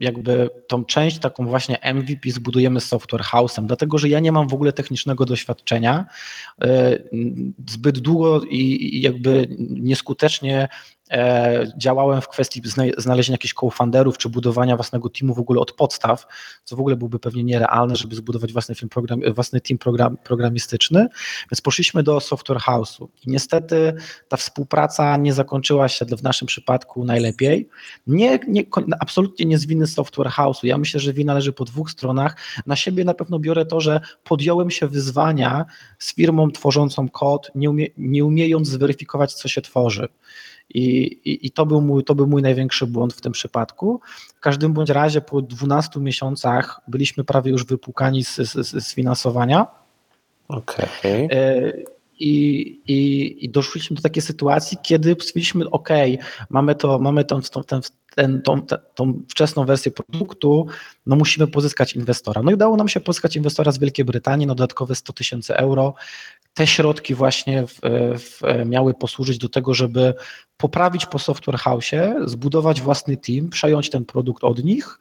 jakby 0.00 0.50
tą 0.68 0.84
część 0.84 1.18
taką 1.18 1.46
właśnie 1.46 1.78
MVP 1.94 2.30
zbudujemy 2.30 2.80
z 2.80 2.84
software 2.84 3.22
house'em, 3.22 3.66
dlatego 3.66 3.98
że 3.98 4.08
ja 4.08 4.20
nie 4.20 4.32
mam 4.32 4.48
w 4.48 4.54
ogóle 4.54 4.72
technicznego 4.72 5.24
doświadczenia. 5.24 6.06
E, 6.62 6.98
zbyt 7.68 7.98
długo 7.98 8.42
i 8.50 9.00
jakby 9.00 9.46
nieskutecznie 9.60 10.68
działałem 11.76 12.20
w 12.20 12.28
kwestii 12.28 12.62
znalezienia 12.98 13.34
jakichś 13.34 13.54
co-founderów 13.54 14.18
czy 14.18 14.28
budowania 14.28 14.76
własnego 14.76 15.08
teamu 15.08 15.34
w 15.34 15.38
ogóle 15.38 15.60
od 15.60 15.72
podstaw, 15.72 16.26
co 16.64 16.76
w 16.76 16.80
ogóle 16.80 16.96
byłby 16.96 17.18
pewnie 17.18 17.44
nierealne, 17.44 17.96
żeby 17.96 18.16
zbudować 18.16 18.52
własny, 18.52 18.74
film 18.74 18.88
program, 18.88 19.20
własny 19.34 19.60
team 19.60 19.78
program, 19.78 20.16
programistyczny, 20.16 21.08
więc 21.50 21.60
poszliśmy 21.60 22.02
do 22.02 22.20
software 22.20 22.58
house'u 22.58 23.08
i 23.26 23.30
niestety 23.30 23.94
ta 24.28 24.36
współpraca 24.36 25.16
nie 25.16 25.32
zakończyła 25.32 25.88
się 25.88 26.04
w 26.04 26.22
naszym 26.22 26.46
przypadku 26.46 27.04
najlepiej. 27.04 27.68
Nie, 28.06 28.38
nie, 28.48 28.64
absolutnie 29.00 29.46
nie 29.46 29.58
z 29.58 29.66
winy 29.66 29.86
software 29.86 30.28
house'u, 30.28 30.66
ja 30.66 30.78
myślę, 30.78 31.00
że 31.00 31.12
wina 31.12 31.34
leży 31.34 31.52
po 31.52 31.64
dwóch 31.64 31.90
stronach. 31.90 32.36
Na 32.66 32.76
siebie 32.76 33.04
na 33.04 33.14
pewno 33.14 33.38
biorę 33.38 33.66
to, 33.66 33.80
że 33.80 34.00
podjąłem 34.24 34.70
się 34.70 34.88
wyzwania 34.88 35.64
z 35.98 36.14
firmą 36.14 36.50
tworzącą 36.50 37.08
kod, 37.08 37.50
nie, 37.54 37.70
umie, 37.70 37.86
nie 37.98 38.24
umiejąc 38.24 38.68
zweryfikować, 38.68 39.34
co 39.34 39.48
się 39.48 39.62
tworzy. 39.62 40.08
I, 40.74 41.04
i, 41.24 41.46
i 41.46 41.50
to, 41.50 41.66
był 41.66 41.80
mój, 41.80 42.04
to 42.04 42.14
był 42.14 42.26
mój 42.26 42.42
największy 42.42 42.86
błąd 42.86 43.14
w 43.14 43.20
tym 43.20 43.32
przypadku. 43.32 44.00
W 44.36 44.40
każdym 44.40 44.72
bądź 44.72 44.90
razie 44.90 45.20
po 45.20 45.42
12 45.42 46.00
miesiącach 46.00 46.80
byliśmy 46.88 47.24
prawie 47.24 47.50
już 47.50 47.64
wypłukani 47.64 48.24
z, 48.24 48.36
z, 48.36 48.84
z 48.84 48.94
finansowania. 48.94 49.66
Okej. 50.48 50.86
Okay. 50.98 51.38
E, 51.38 51.72
I, 52.18 52.60
i, 52.86 53.36
I 53.44 53.48
doszliśmy 53.48 53.96
do 53.96 54.02
takiej 54.02 54.22
sytuacji, 54.22 54.78
kiedy 54.82 55.10
stwierdziliśmy, 55.12 55.70
OK, 55.70 55.88
mamy 56.50 56.74
to, 56.74 56.98
mamy 56.98 57.24
tą, 57.24 57.40
tą, 57.42 57.62
ten, 57.64 57.80
ten, 58.14 58.42
tą, 58.42 58.62
tą 58.94 59.22
wczesną 59.28 59.64
wersję 59.64 59.92
produktu, 59.92 60.66
no 61.06 61.16
musimy 61.16 61.46
pozyskać 61.46 61.94
inwestora. 61.94 62.42
No 62.42 62.50
i 62.50 62.54
udało 62.54 62.76
nam 62.76 62.88
się 62.88 63.00
pozyskać 63.00 63.36
inwestora 63.36 63.72
z 63.72 63.78
Wielkiej 63.78 64.04
Brytanii 64.04 64.46
na 64.46 64.54
dodatkowe 64.54 64.94
100 64.94 65.12
tysięcy 65.12 65.56
euro. 65.56 65.94
Te 66.54 66.66
środki 66.66 67.14
właśnie 67.14 67.66
w, 67.66 67.80
w, 68.18 68.40
miały 68.66 68.94
posłużyć 68.94 69.38
do 69.38 69.48
tego, 69.48 69.74
żeby 69.74 70.14
poprawić 70.56 71.06
po 71.06 71.18
software 71.18 71.58
house, 71.58 71.90
zbudować 72.24 72.80
własny 72.80 73.16
team, 73.16 73.48
przejąć 73.48 73.90
ten 73.90 74.04
produkt 74.04 74.44
od 74.44 74.64
nich 74.64 74.98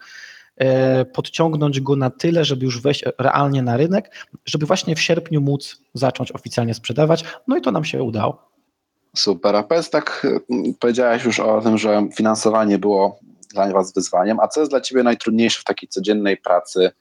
e, 0.57 1.05
podciągnąć 1.05 1.81
go 1.81 1.95
na 1.95 2.09
tyle, 2.09 2.45
żeby 2.45 2.65
już 2.65 2.81
wejść 2.81 3.03
realnie 3.17 3.61
na 3.61 3.77
rynek, 3.77 4.27
żeby 4.45 4.65
właśnie 4.65 4.95
w 4.95 5.01
sierpniu 5.01 5.41
móc 5.41 5.81
zacząć 5.93 6.31
oficjalnie 6.31 6.73
sprzedawać. 6.73 7.23
No 7.47 7.57
i 7.57 7.61
to 7.61 7.71
nam 7.71 7.85
się 7.85 8.03
udało. 8.03 8.49
Super. 9.15 9.55
A 9.55 9.63
powiedz 9.63 9.89
tak, 9.89 10.27
powiedziałeś 10.79 11.23
już 11.23 11.39
o 11.39 11.61
tym, 11.61 11.77
że 11.77 12.07
finansowanie 12.15 12.77
było 12.77 13.19
dla 13.53 13.71
Was 13.71 13.93
wyzwaniem, 13.93 14.39
a 14.39 14.47
co 14.47 14.59
jest 14.59 14.71
dla 14.71 14.81
Ciebie 14.81 15.03
najtrudniejsze 15.03 15.61
w 15.61 15.63
takiej 15.63 15.89
codziennej 15.89 16.37
pracy 16.37 16.91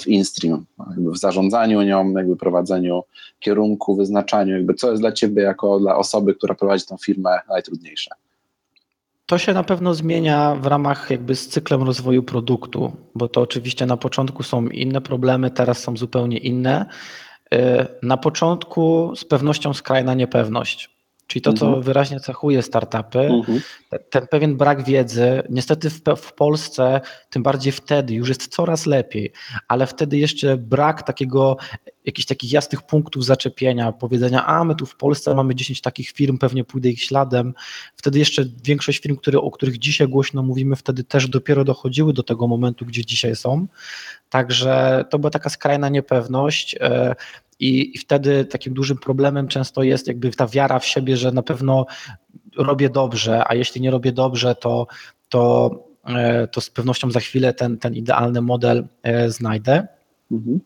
w 0.00 0.06
InStream, 0.06 0.66
w 0.96 1.18
zarządzaniu 1.18 1.82
nią, 1.82 2.12
jakby 2.12 2.36
prowadzeniu 2.36 3.02
kierunku, 3.38 3.96
wyznaczaniu, 3.96 4.56
jakby 4.56 4.74
co 4.74 4.90
jest 4.90 5.02
dla 5.02 5.12
Ciebie 5.12 5.42
jako 5.42 5.80
dla 5.80 5.96
osoby, 5.96 6.34
która 6.34 6.54
prowadzi 6.54 6.86
tą 6.86 6.96
firmę 6.96 7.38
najtrudniejsze? 7.48 8.10
To 9.26 9.38
się 9.38 9.52
na 9.52 9.64
pewno 9.64 9.94
zmienia 9.94 10.54
w 10.54 10.66
ramach 10.66 11.10
jakby 11.10 11.34
z 11.34 11.48
cyklem 11.48 11.82
rozwoju 11.82 12.22
produktu, 12.22 12.92
bo 13.14 13.28
to 13.28 13.40
oczywiście 13.40 13.86
na 13.86 13.96
początku 13.96 14.42
są 14.42 14.66
inne 14.66 15.00
problemy, 15.00 15.50
teraz 15.50 15.78
są 15.78 15.96
zupełnie 15.96 16.38
inne. 16.38 16.86
E, 17.52 17.86
na 18.02 18.16
początku 18.16 19.12
z 19.16 19.24
pewnością 19.24 19.74
skrajna 19.74 20.14
niepewność 20.14 20.99
Czyli 21.30 21.42
to, 21.42 21.52
co 21.52 21.66
mhm. 21.66 21.82
wyraźnie 21.82 22.20
cechuje 22.20 22.62
startupy, 22.62 23.18
mhm. 23.18 23.60
ten 24.10 24.26
pewien 24.26 24.56
brak 24.56 24.84
wiedzy, 24.84 25.42
niestety 25.50 25.90
w, 25.90 26.00
w, 26.16 26.32
Polsce, 26.32 27.00
tym 27.30 27.42
bardziej 27.42 27.72
wtedy, 27.72 28.14
już 28.14 28.28
jest 28.28 28.48
coraz 28.48 28.86
lepiej, 28.86 29.32
ale 29.68 29.86
wtedy 29.86 30.18
jeszcze 30.18 30.56
brak 30.56 31.02
takiego, 31.02 31.56
jakichś 32.04 32.26
takich 32.26 32.52
jasnych 32.52 32.82
punktów 32.82 33.24
zaczepienia, 33.24 33.92
powiedzenia, 33.92 34.46
a 34.46 34.64
my 34.64 34.74
tu 34.74 34.86
w 34.86 34.96
Polsce 34.96 35.34
mamy 35.34 35.54
10 35.54 35.80
takich 35.80 36.10
firm, 36.10 36.38
pewnie 36.38 36.64
pójdę 36.64 36.88
ich 36.88 37.02
śladem. 37.02 37.54
Wtedy 37.96 38.18
jeszcze 38.18 38.44
większość 38.64 39.00
firm, 39.00 39.16
które, 39.16 39.38
o 39.38 39.50
których 39.50 39.78
dzisiaj 39.78 40.08
głośno 40.08 40.42
mówimy, 40.42 40.76
wtedy 40.76 41.04
też 41.04 41.28
dopiero 41.28 41.64
dochodziły 41.64 42.12
do 42.12 42.22
tego 42.22 42.46
momentu, 42.46 42.86
gdzie 42.86 43.04
dzisiaj 43.04 43.36
są. 43.36 43.66
Także 44.30 45.04
to 45.10 45.18
była 45.18 45.30
taka 45.30 45.50
skrajna 45.50 45.88
niepewność. 45.88 46.76
I, 47.60 47.94
I 47.94 47.98
wtedy 47.98 48.44
takim 48.44 48.74
dużym 48.74 48.98
problemem 48.98 49.48
często 49.48 49.82
jest 49.82 50.06
jakby 50.06 50.30
ta 50.30 50.46
wiara 50.46 50.78
w 50.78 50.86
siebie, 50.86 51.16
że 51.16 51.32
na 51.32 51.42
pewno 51.42 51.86
robię 52.56 52.90
dobrze, 52.90 53.42
a 53.46 53.54
jeśli 53.54 53.80
nie 53.80 53.90
robię 53.90 54.12
dobrze, 54.12 54.54
to, 54.54 54.86
to, 55.28 55.70
e, 56.06 56.48
to 56.48 56.60
z 56.60 56.70
pewnością 56.70 57.10
za 57.10 57.20
chwilę 57.20 57.54
ten, 57.54 57.78
ten 57.78 57.94
idealny 57.94 58.40
model 58.40 58.88
e, 59.02 59.30
znajdę. 59.30 59.88
Mhm. 60.30 60.60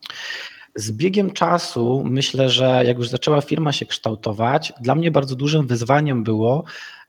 Z 0.74 0.92
biegiem 0.92 1.30
czasu 1.30 2.04
myślę, 2.06 2.50
że 2.50 2.82
jak 2.86 2.98
już 2.98 3.08
zaczęła 3.08 3.40
firma 3.40 3.72
się 3.72 3.86
kształtować, 3.86 4.72
dla 4.80 4.94
mnie 4.94 5.10
bardzo 5.10 5.36
dużym 5.36 5.66
wyzwaniem 5.66 6.24
było, 6.24 6.64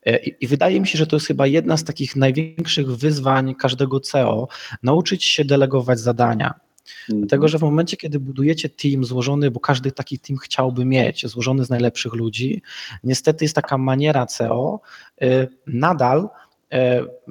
e, 0.06 0.16
i 0.16 0.46
wydaje 0.46 0.80
mi 0.80 0.86
się, 0.86 0.98
że 0.98 1.06
to 1.06 1.16
jest 1.16 1.26
chyba 1.26 1.46
jedna 1.46 1.76
z 1.76 1.84
takich 1.84 2.16
największych 2.16 2.96
wyzwań 2.96 3.54
każdego 3.54 4.00
CEO, 4.00 4.48
nauczyć 4.82 5.24
się 5.24 5.44
delegować 5.44 6.00
zadania. 6.00 6.65
Mhm. 7.08 7.20
Dlatego, 7.20 7.48
że 7.48 7.58
w 7.58 7.62
momencie, 7.62 7.96
kiedy 7.96 8.20
budujecie 8.20 8.68
team 8.68 9.04
złożony, 9.04 9.50
bo 9.50 9.60
każdy 9.60 9.92
taki 9.92 10.18
team 10.18 10.38
chciałby 10.38 10.84
mieć, 10.84 11.26
złożony 11.26 11.64
z 11.64 11.70
najlepszych 11.70 12.14
ludzi, 12.14 12.62
niestety 13.04 13.44
jest 13.44 13.54
taka 13.54 13.78
maniera 13.78 14.26
CEO 14.26 14.80
y, 15.22 15.48
nadal 15.66 16.28
y, 16.74 16.76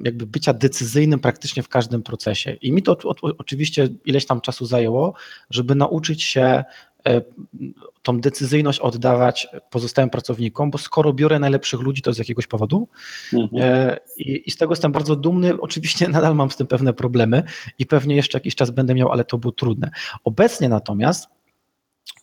jakby 0.04 0.26
bycia 0.26 0.52
decyzyjnym 0.52 1.20
praktycznie 1.20 1.62
w 1.62 1.68
każdym 1.68 2.02
procesie. 2.02 2.52
I 2.52 2.72
mi 2.72 2.82
to 2.82 2.98
oczywiście 3.38 3.88
ileś 4.04 4.26
tam 4.26 4.40
czasu 4.40 4.66
zajęło, 4.66 5.14
żeby 5.50 5.74
nauczyć 5.74 6.22
się 6.22 6.64
tą 8.02 8.20
decyzyjność 8.20 8.78
oddawać 8.78 9.48
pozostałym 9.70 10.10
pracownikom, 10.10 10.70
bo 10.70 10.78
skoro 10.78 11.12
biorę 11.12 11.38
najlepszych 11.38 11.80
ludzi, 11.80 12.02
to 12.02 12.12
z 12.12 12.18
jakiegoś 12.18 12.46
powodu. 12.46 12.88
Mhm. 13.32 13.62
E, 13.62 13.96
I, 14.16 14.42
I, 14.46 14.50
z 14.50 14.56
tego 14.56 14.72
jestem 14.72 14.92
bardzo 14.92 15.16
dumny. 15.16 15.60
Oczywiście 15.60 16.08
nadal 16.16 16.34
mam 16.34 16.50
z 16.50 16.56
tym 16.56 16.66
pewne 16.66 16.92
problemy 16.92 17.42
i 17.78 17.86
pewnie 17.86 18.16
jeszcze 18.16 18.38
jakiś 18.38 18.54
czas 18.54 18.70
będę 18.70 18.94
miał, 18.94 19.12
ale 19.12 19.24
to 19.24 19.38
było 19.38 19.52
trudne. 19.52 19.90
Obecnie 20.24 20.68
natomiast 20.68 21.28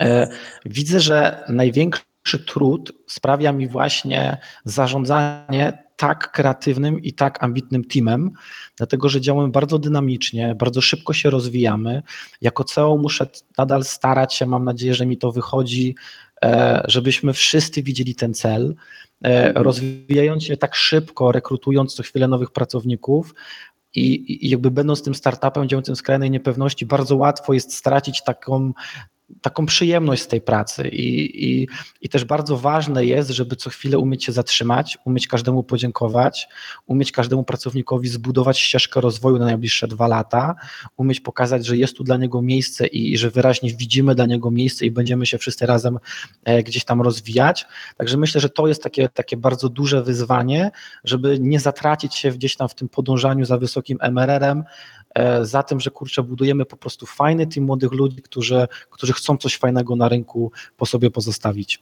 e, 0.02 0.28
widzę, 0.66 1.00
że 1.00 1.44
największy 2.24 2.40
trud 2.54 2.92
sprawia 3.08 3.52
mi 3.52 3.68
właśnie 3.68 4.38
zarządzanie 4.66 5.84
tak 5.96 6.32
kreatywnym 6.32 7.02
i 7.02 7.14
tak 7.14 7.44
ambitnym 7.44 7.84
teamem, 7.84 8.32
dlatego 8.78 9.10
że 9.10 9.22
działamy 9.22 9.52
bardzo 9.52 9.80
dynamicznie, 9.80 10.56
bardzo 10.56 10.82
szybko 10.82 11.14
się 11.14 11.30
rozwijamy. 11.30 12.04
Jako 12.42 12.64
CEO 12.64 12.98
muszę 12.98 13.28
nadal 13.58 13.84
starać 13.84 14.34
się, 14.34 14.46
mam 14.46 14.64
nadzieję, 14.64 14.94
że 14.94 15.06
mi 15.06 15.18
to 15.18 15.32
wychodzi, 15.32 15.96
e, 16.44 16.84
żebyśmy 16.88 17.34
wszyscy 17.34 17.84
widzieli 17.84 18.16
ten 18.16 18.34
cel, 18.34 18.76
e, 19.24 19.54
rozwijając 19.54 20.44
się 20.44 20.58
tak 20.58 20.76
szybko, 20.76 21.32
rekrutując 21.32 21.96
co 21.96 22.04
chwilę 22.04 22.28
nowych 22.28 22.52
pracowników, 22.52 23.34
i, 23.96 24.46
i, 24.46 24.50
jakby 24.50 24.72
będąc 24.72 25.04
tym 25.04 25.16
startupem 25.16 25.70
działającym 25.70 25.96
w 25.96 25.98
skrajnej 25.98 26.32
niepewności, 26.32 26.86
bardzo 26.86 27.16
łatwo 27.16 27.54
jest 27.54 27.74
stracić 27.74 28.24
taką, 28.24 28.74
taką 29.42 29.66
przyjemność 29.66 30.24
z 30.24 30.28
tej 30.28 30.42
pracy 30.42 30.90
I, 30.90 31.46
i, 31.46 31.68
i 32.02 32.10
też 32.10 32.26
bardzo 32.26 32.58
ważne 32.58 33.06
jest, 33.06 33.30
żeby 33.30 33.56
co 33.56 33.70
chwilę 33.70 33.98
umieć 33.98 34.24
się 34.24 34.32
zatrzymać, 34.32 34.98
umieć 35.06 35.28
każdemu 35.28 35.64
podziękować, 35.64 36.48
umieć 36.86 37.12
każdemu 37.12 37.44
pracownikowi 37.44 38.08
zbudować 38.08 38.60
ścieżkę 38.60 39.02
rozwoju 39.02 39.40
na 39.40 39.46
najbliższe 39.46 39.88
dwa 39.88 40.08
lata, 40.08 40.56
umieć 40.98 41.20
pokazać, 41.20 41.66
że 41.66 41.78
jest 41.78 41.98
tu 41.98 42.04
dla 42.04 42.18
niego 42.18 42.42
miejsce 42.42 42.88
i, 42.88 43.14
i 43.14 43.18
że 43.18 43.30
wyraźnie 43.30 43.74
widzimy 43.74 44.16
dla 44.16 44.26
niego 44.26 44.52
miejsce 44.52 44.86
i 44.86 44.92
będziemy 44.92 45.26
się 45.26 45.38
wszyscy 45.38 45.66
razem 45.66 46.00
e, 46.44 46.64
gdzieś 46.64 46.86
tam 46.86 47.02
rozwijać. 47.02 47.66
Także 47.98 48.18
myślę, 48.18 48.42
że 48.42 48.50
to 48.50 48.68
jest 48.68 48.84
takie, 48.84 49.10
takie 49.10 49.38
bardzo 49.38 49.70
duże 49.70 50.04
wyzwanie, 50.04 50.72
żeby 51.04 51.38
nie 51.40 51.60
zatracić 51.60 52.16
się 52.16 52.32
gdzieś 52.32 52.56
tam 52.56 52.70
w 52.70 52.76
tym 52.76 52.90
podążaniu 52.90 53.46
za 53.46 53.58
wysokim 53.58 53.98
MRR-em, 54.02 54.64
za 55.42 55.64
tym, 55.64 55.80
że 55.80 55.92
kurczę, 55.92 56.24
budujemy 56.24 56.66
po 56.66 56.78
prostu 56.78 57.06
fajny 57.06 57.48
team 57.48 57.66
młodych 57.66 57.92
ludzi, 57.92 58.22
którzy, 58.22 58.68
którzy 58.90 59.14
chcą 59.14 59.38
coś 59.38 59.58
fajnego 59.58 59.96
na 59.96 60.10
rynku 60.10 60.52
po 60.78 60.86
sobie 60.86 61.12
pozostawić. 61.12 61.82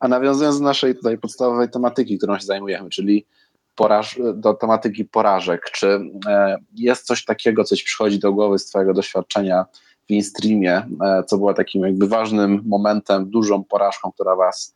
A 0.00 0.08
nawiązując 0.08 0.58
do 0.58 0.64
naszej 0.64 0.94
tutaj 0.94 1.18
podstawowej 1.18 1.70
tematyki, 1.70 2.18
którą 2.18 2.38
się 2.38 2.46
zajmujemy, 2.46 2.90
czyli 2.90 3.26
poraż, 3.74 4.20
do 4.34 4.54
tematyki 4.54 5.04
porażek, 5.04 5.70
czy 5.70 6.00
e, 6.26 6.56
jest 6.74 7.06
coś 7.06 7.24
takiego, 7.24 7.64
coś 7.64 7.82
przychodzi 7.82 8.18
do 8.18 8.32
głowy 8.32 8.58
z 8.58 8.66
Twojego 8.66 8.94
doświadczenia 8.94 9.64
w 10.06 10.10
InStreamie, 10.10 10.86
e, 11.04 11.24
co 11.26 11.38
było 11.38 11.54
takim 11.54 11.82
jakby 11.82 12.08
ważnym 12.08 12.62
momentem, 12.66 13.30
dużą 13.30 13.64
porażką, 13.64 14.12
która 14.12 14.36
Was 14.36 14.73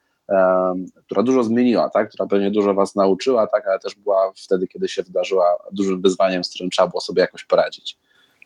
która 1.05 1.23
dużo 1.23 1.45
zmieniła, 1.45 1.91
tak? 1.91 2.09
która 2.09 2.27
pewnie 2.29 2.51
dużo 2.51 2.75
was 2.75 2.95
nauczyła, 2.95 3.47
tak? 3.47 3.67
ale 3.67 3.79
też 3.79 3.95
była 3.95 4.33
wtedy, 4.37 4.69
kiedy 4.69 4.89
się 4.89 5.03
wydarzyła 5.03 5.57
dużym 5.73 6.03
wyzwaniem, 6.03 6.45
z 6.45 6.51
którym 6.51 6.71
trzeba 6.71 6.89
było 6.89 7.01
sobie 7.01 7.21
jakoś 7.21 7.45
poradzić. 7.45 7.99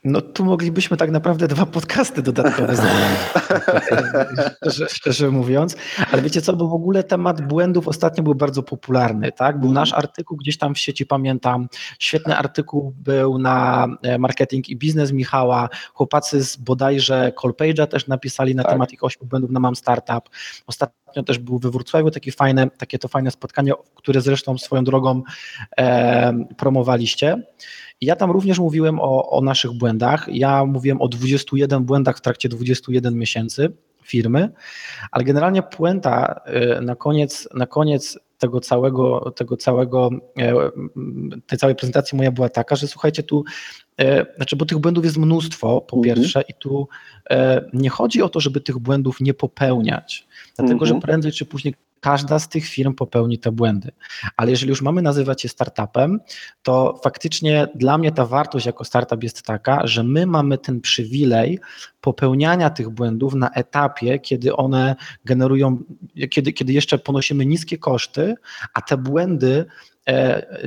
No 0.04 0.20
tu 0.20 0.44
moglibyśmy 0.44 0.96
tak 0.96 1.10
naprawdę 1.10 1.48
dwa 1.48 1.66
podcasty 1.66 2.22
dodatkowe 2.22 2.76
zrobić, 2.76 3.20
szczerze, 4.96 5.30
mówiąc. 5.30 5.76
Ale 6.12 6.22
wiecie 6.22 6.42
co, 6.42 6.56
bo 6.56 6.68
w 6.68 6.74
ogóle 6.74 7.04
temat 7.04 7.40
błędów 7.40 7.88
ostatnio 7.88 8.24
był 8.24 8.34
bardzo 8.34 8.62
popularny, 8.62 9.32
tak? 9.32 9.60
Był 9.60 9.72
nasz 9.72 9.92
artykuł 9.92 10.36
gdzieś 10.36 10.58
tam 10.58 10.74
w 10.74 10.78
sieci, 10.78 11.06
pamiętam. 11.06 11.68
Świetny 11.98 12.36
artykuł 12.36 12.94
był 12.96 13.38
na 13.38 13.86
e, 14.02 14.18
marketing 14.18 14.68
i 14.68 14.76
biznes 14.76 15.12
Michała. 15.12 15.68
Chłopacy 15.94 16.44
z 16.44 16.56
bodajże 16.56 17.32
Colpage'a 17.36 17.86
też 17.86 18.06
napisali 18.06 18.54
na 18.54 18.62
tak. 18.62 18.72
temat 18.72 18.92
ich 18.92 19.04
ośmiu 19.04 19.26
błędów 19.26 19.50
na 19.50 19.60
Mam 19.60 19.76
Startup. 19.76 20.28
Ostatnio 20.66 21.22
też 21.22 21.38
był 21.38 21.58
we 21.58 21.70
Wrocławiu 21.70 22.10
takie 22.10 22.32
fajne, 22.32 22.70
takie 22.70 22.98
to 22.98 23.08
fajne 23.08 23.30
spotkanie, 23.30 23.72
które 23.94 24.20
zresztą 24.20 24.58
swoją 24.58 24.84
drogą 24.84 25.22
e, 25.78 26.32
promowaliście. 26.56 27.42
Ja 28.02 28.16
tam 28.16 28.30
również 28.30 28.58
mówiłem 28.58 29.00
o, 29.00 29.30
o 29.30 29.40
naszych 29.40 29.72
błędach. 29.72 30.26
Ja 30.28 30.64
mówiłem 30.64 31.00
o 31.00 31.08
21 31.08 31.84
błędach 31.84 32.18
w 32.18 32.20
trakcie 32.20 32.48
21 32.48 33.14
miesięcy 33.14 33.72
firmy, 34.02 34.48
ale 35.10 35.24
generalnie 35.24 35.62
puenta 35.62 36.40
y, 36.78 36.80
na 36.80 36.96
koniec, 36.96 37.48
na 37.54 37.66
koniec 37.66 38.18
tego 38.42 38.60
całego, 38.60 39.32
tego 39.36 39.56
całego, 39.56 40.10
e, 40.38 40.54
tej 41.46 41.58
całej 41.58 41.76
prezentacji 41.76 42.18
moja 42.18 42.32
była 42.32 42.48
taka, 42.48 42.76
że 42.76 42.88
słuchajcie, 42.88 43.22
tu, 43.22 43.44
e, 44.00 44.26
znaczy, 44.36 44.56
bo 44.56 44.64
tych 44.66 44.78
błędów 44.78 45.04
jest 45.04 45.16
mnóstwo, 45.16 45.80
po 45.80 45.96
mhm. 45.96 46.16
pierwsze, 46.16 46.42
i 46.48 46.54
tu 46.54 46.88
e, 47.30 47.64
nie 47.72 47.90
chodzi 47.90 48.22
o 48.22 48.28
to, 48.28 48.40
żeby 48.40 48.60
tych 48.60 48.78
błędów 48.78 49.20
nie 49.20 49.34
popełniać, 49.34 50.26
dlatego, 50.56 50.84
mhm. 50.84 50.88
że 50.88 51.06
prędzej 51.06 51.32
czy 51.32 51.44
później 51.46 51.74
każda 52.02 52.38
z 52.38 52.48
tych 52.48 52.64
firm 52.66 52.94
popełni 52.94 53.38
te 53.38 53.52
błędy. 53.52 53.92
Ale 54.36 54.50
jeżeli 54.50 54.70
już 54.70 54.82
mamy 54.82 55.02
nazywać 55.02 55.44
je 55.44 55.50
startupem, 55.50 56.20
to 56.62 57.00
faktycznie 57.04 57.68
dla 57.74 57.98
mnie 57.98 58.12
ta 58.12 58.26
wartość 58.26 58.66
jako 58.66 58.84
startup 58.84 59.22
jest 59.22 59.42
taka, 59.42 59.86
że 59.86 60.02
my 60.04 60.26
mamy 60.26 60.58
ten 60.58 60.80
przywilej 60.80 61.58
popełniania 62.00 62.70
tych 62.70 62.90
błędów 62.90 63.34
na 63.34 63.50
etapie, 63.50 64.18
kiedy 64.18 64.56
one 64.56 64.96
generują, 65.24 65.78
kiedy, 66.30 66.52
kiedy 66.52 66.72
jeszcze 66.72 66.98
ponosimy 66.98 67.46
niskie 67.46 67.78
koszty, 67.78 68.34
a 68.74 68.80
te 68.80 68.96
błędy 68.96 69.66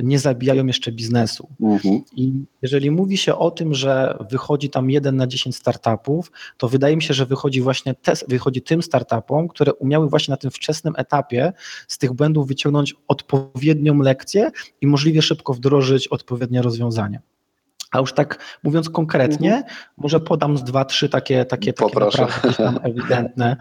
nie 0.02 0.18
zabijają 0.18 0.66
jeszcze 0.66 0.92
biznesu. 0.92 1.48
Mhm. 1.60 2.02
I 2.16 2.32
jeżeli 2.62 2.90
mówi 2.90 3.16
się 3.16 3.36
o 3.36 3.50
tym, 3.50 3.74
że 3.74 4.18
wychodzi 4.30 4.70
tam 4.70 4.90
jeden 4.90 5.16
na 5.16 5.26
10 5.26 5.56
startupów, 5.56 6.32
to 6.56 6.68
wydaje 6.68 6.96
mi 6.96 7.02
się, 7.02 7.14
że 7.14 7.26
wychodzi 7.26 7.60
właśnie 7.60 7.94
te, 7.94 8.12
wychodzi 8.28 8.62
tym 8.62 8.82
startupom, 8.82 9.48
które 9.48 9.74
umiały 9.74 10.08
właśnie 10.08 10.32
na 10.32 10.36
tym 10.36 10.50
wczesnym 10.50 10.94
etapie 10.96 11.52
z 11.88 11.98
tych 11.98 12.12
błędów 12.12 12.48
wyciągnąć 12.48 12.94
odpowiednią 13.08 13.98
lekcję 13.98 14.50
i 14.80 14.86
możliwie 14.86 15.22
szybko 15.22 15.54
wdrożyć 15.54 16.08
odpowiednie 16.08 16.62
rozwiązania. 16.62 17.20
A 17.90 17.98
już 17.98 18.12
tak 18.12 18.58
mówiąc 18.62 18.90
konkretnie, 18.90 19.62
może 19.96 20.20
podam 20.20 20.58
z 20.58 20.64
dwa, 20.64 20.84
trzy 20.84 21.08
takie, 21.08 21.44
takie, 21.44 21.72
takie 21.72 21.94
naprawdę 21.94 22.26
ewidentne. 22.88 23.56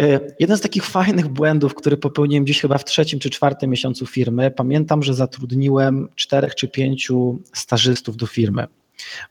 Y, 0.00 0.34
Jeden 0.40 0.56
z 0.56 0.60
takich 0.60 0.84
fajnych 0.84 1.28
błędów, 1.28 1.74
który 1.74 1.96
popełniłem 1.96 2.46
dziś 2.46 2.60
chyba 2.60 2.78
w 2.78 2.84
trzecim 2.84 3.18
czy 3.18 3.30
czwartym 3.30 3.70
miesiącu 3.70 4.06
firmy, 4.06 4.50
pamiętam, 4.50 5.02
że 5.02 5.14
zatrudniłem 5.14 6.08
czterech 6.14 6.54
czy 6.54 6.68
pięciu 6.68 7.38
stażystów 7.52 8.16
do 8.16 8.26
firmy. 8.26 8.66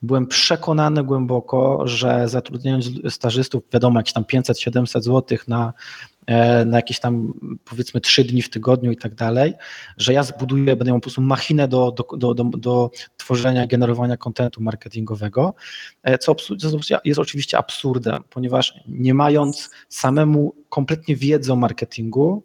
Byłem 0.02 0.28
przekonany 0.28 1.04
głęboko, 1.04 1.88
że 1.88 2.28
zatrudniając 2.28 2.89
stażystów, 3.10 3.63
wiadomo, 3.74 4.00
jakieś 4.00 4.13
tam 4.13 4.24
500-700 4.24 5.02
zł 5.02 5.38
na, 5.47 5.67
e, 5.67 5.74
na 6.65 6.78
jakieś 6.78 7.00
tam 7.00 7.34
powiedzmy 7.65 8.02
trzy 8.02 8.24
dni 8.24 8.41
w 8.41 8.50
tygodniu 8.50 8.91
i 8.91 8.98
tak 8.98 9.15
dalej, 9.15 9.54
że 9.98 10.13
ja 10.13 10.24
zbuduję, 10.24 10.76
będę 10.76 10.86
miał 10.86 10.96
po 10.96 11.02
prostu 11.02 11.22
machinę 11.22 11.67
do, 11.67 11.91
do, 11.91 12.34
do, 12.34 12.44
do, 12.44 12.91
tworzenia, 13.17 13.67
generowania 13.67 14.17
kontentu 14.17 14.63
marketingowego, 14.63 15.54
e, 16.04 16.17
co 16.17 16.36
jest 17.06 17.20
oczywiście 17.20 17.58
absurdem, 17.58 18.24
ponieważ 18.30 18.74
nie 18.88 19.13
mając 19.13 19.70
samemu 19.89 20.56
kompletnie 20.70 21.15
wiedzy 21.15 21.54
o 21.54 21.56
marketingu, 21.56 22.44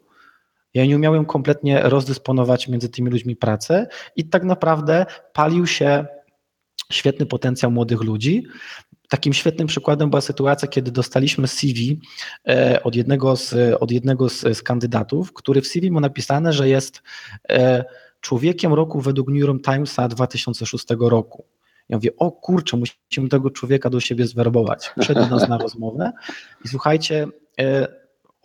ja 0.73 0.85
nie 0.85 0.95
umiałem 0.95 1.25
kompletnie 1.25 1.81
rozdysponować 1.83 2.67
między 2.67 2.89
tymi 2.89 3.09
ludźmi 3.09 3.35
pracy 3.35 3.87
i 4.15 4.25
tak 4.25 4.43
naprawdę 4.43 5.05
palił 5.33 5.67
się 5.67 6.05
świetny 6.91 7.25
potencjał 7.25 7.71
młodych 7.71 8.01
ludzi. 8.01 8.47
Takim 9.07 9.33
świetnym 9.33 9.67
przykładem 9.67 10.09
była 10.09 10.21
sytuacja, 10.21 10.67
kiedy 10.67 10.91
dostaliśmy 10.91 11.47
CV 11.47 11.99
e, 12.47 12.83
od 12.83 12.95
jednego 12.95 13.35
z, 13.35 13.55
od 13.79 13.91
jednego 13.91 14.29
z, 14.29 14.41
z 14.41 14.63
kandydatów, 14.63 15.33
który 15.33 15.61
w 15.61 15.67
CV 15.67 15.91
ma 15.91 15.99
napisane, 15.99 16.53
że 16.53 16.69
jest 16.69 17.03
e, 17.49 17.85
człowiekiem 18.21 18.73
roku 18.73 19.01
według 19.01 19.27
New 19.29 19.39
York 19.39 19.63
Timesa 19.65 20.07
2006 20.07 20.85
roku. 20.99 21.45
Ja 21.89 21.97
mówię, 21.97 22.09
o 22.17 22.31
kurczę, 22.31 22.77
musimy 22.77 23.29
tego 23.29 23.49
człowieka 23.49 23.89
do 23.89 23.99
siebie 23.99 24.27
zwerbować. 24.27 24.91
Przyszedł 24.99 25.19
do 25.19 25.27
nas 25.27 25.49
na 25.49 25.57
rozmowę 25.67 26.11
i 26.65 26.67
słuchajcie, 26.67 27.27
e, 27.59 27.87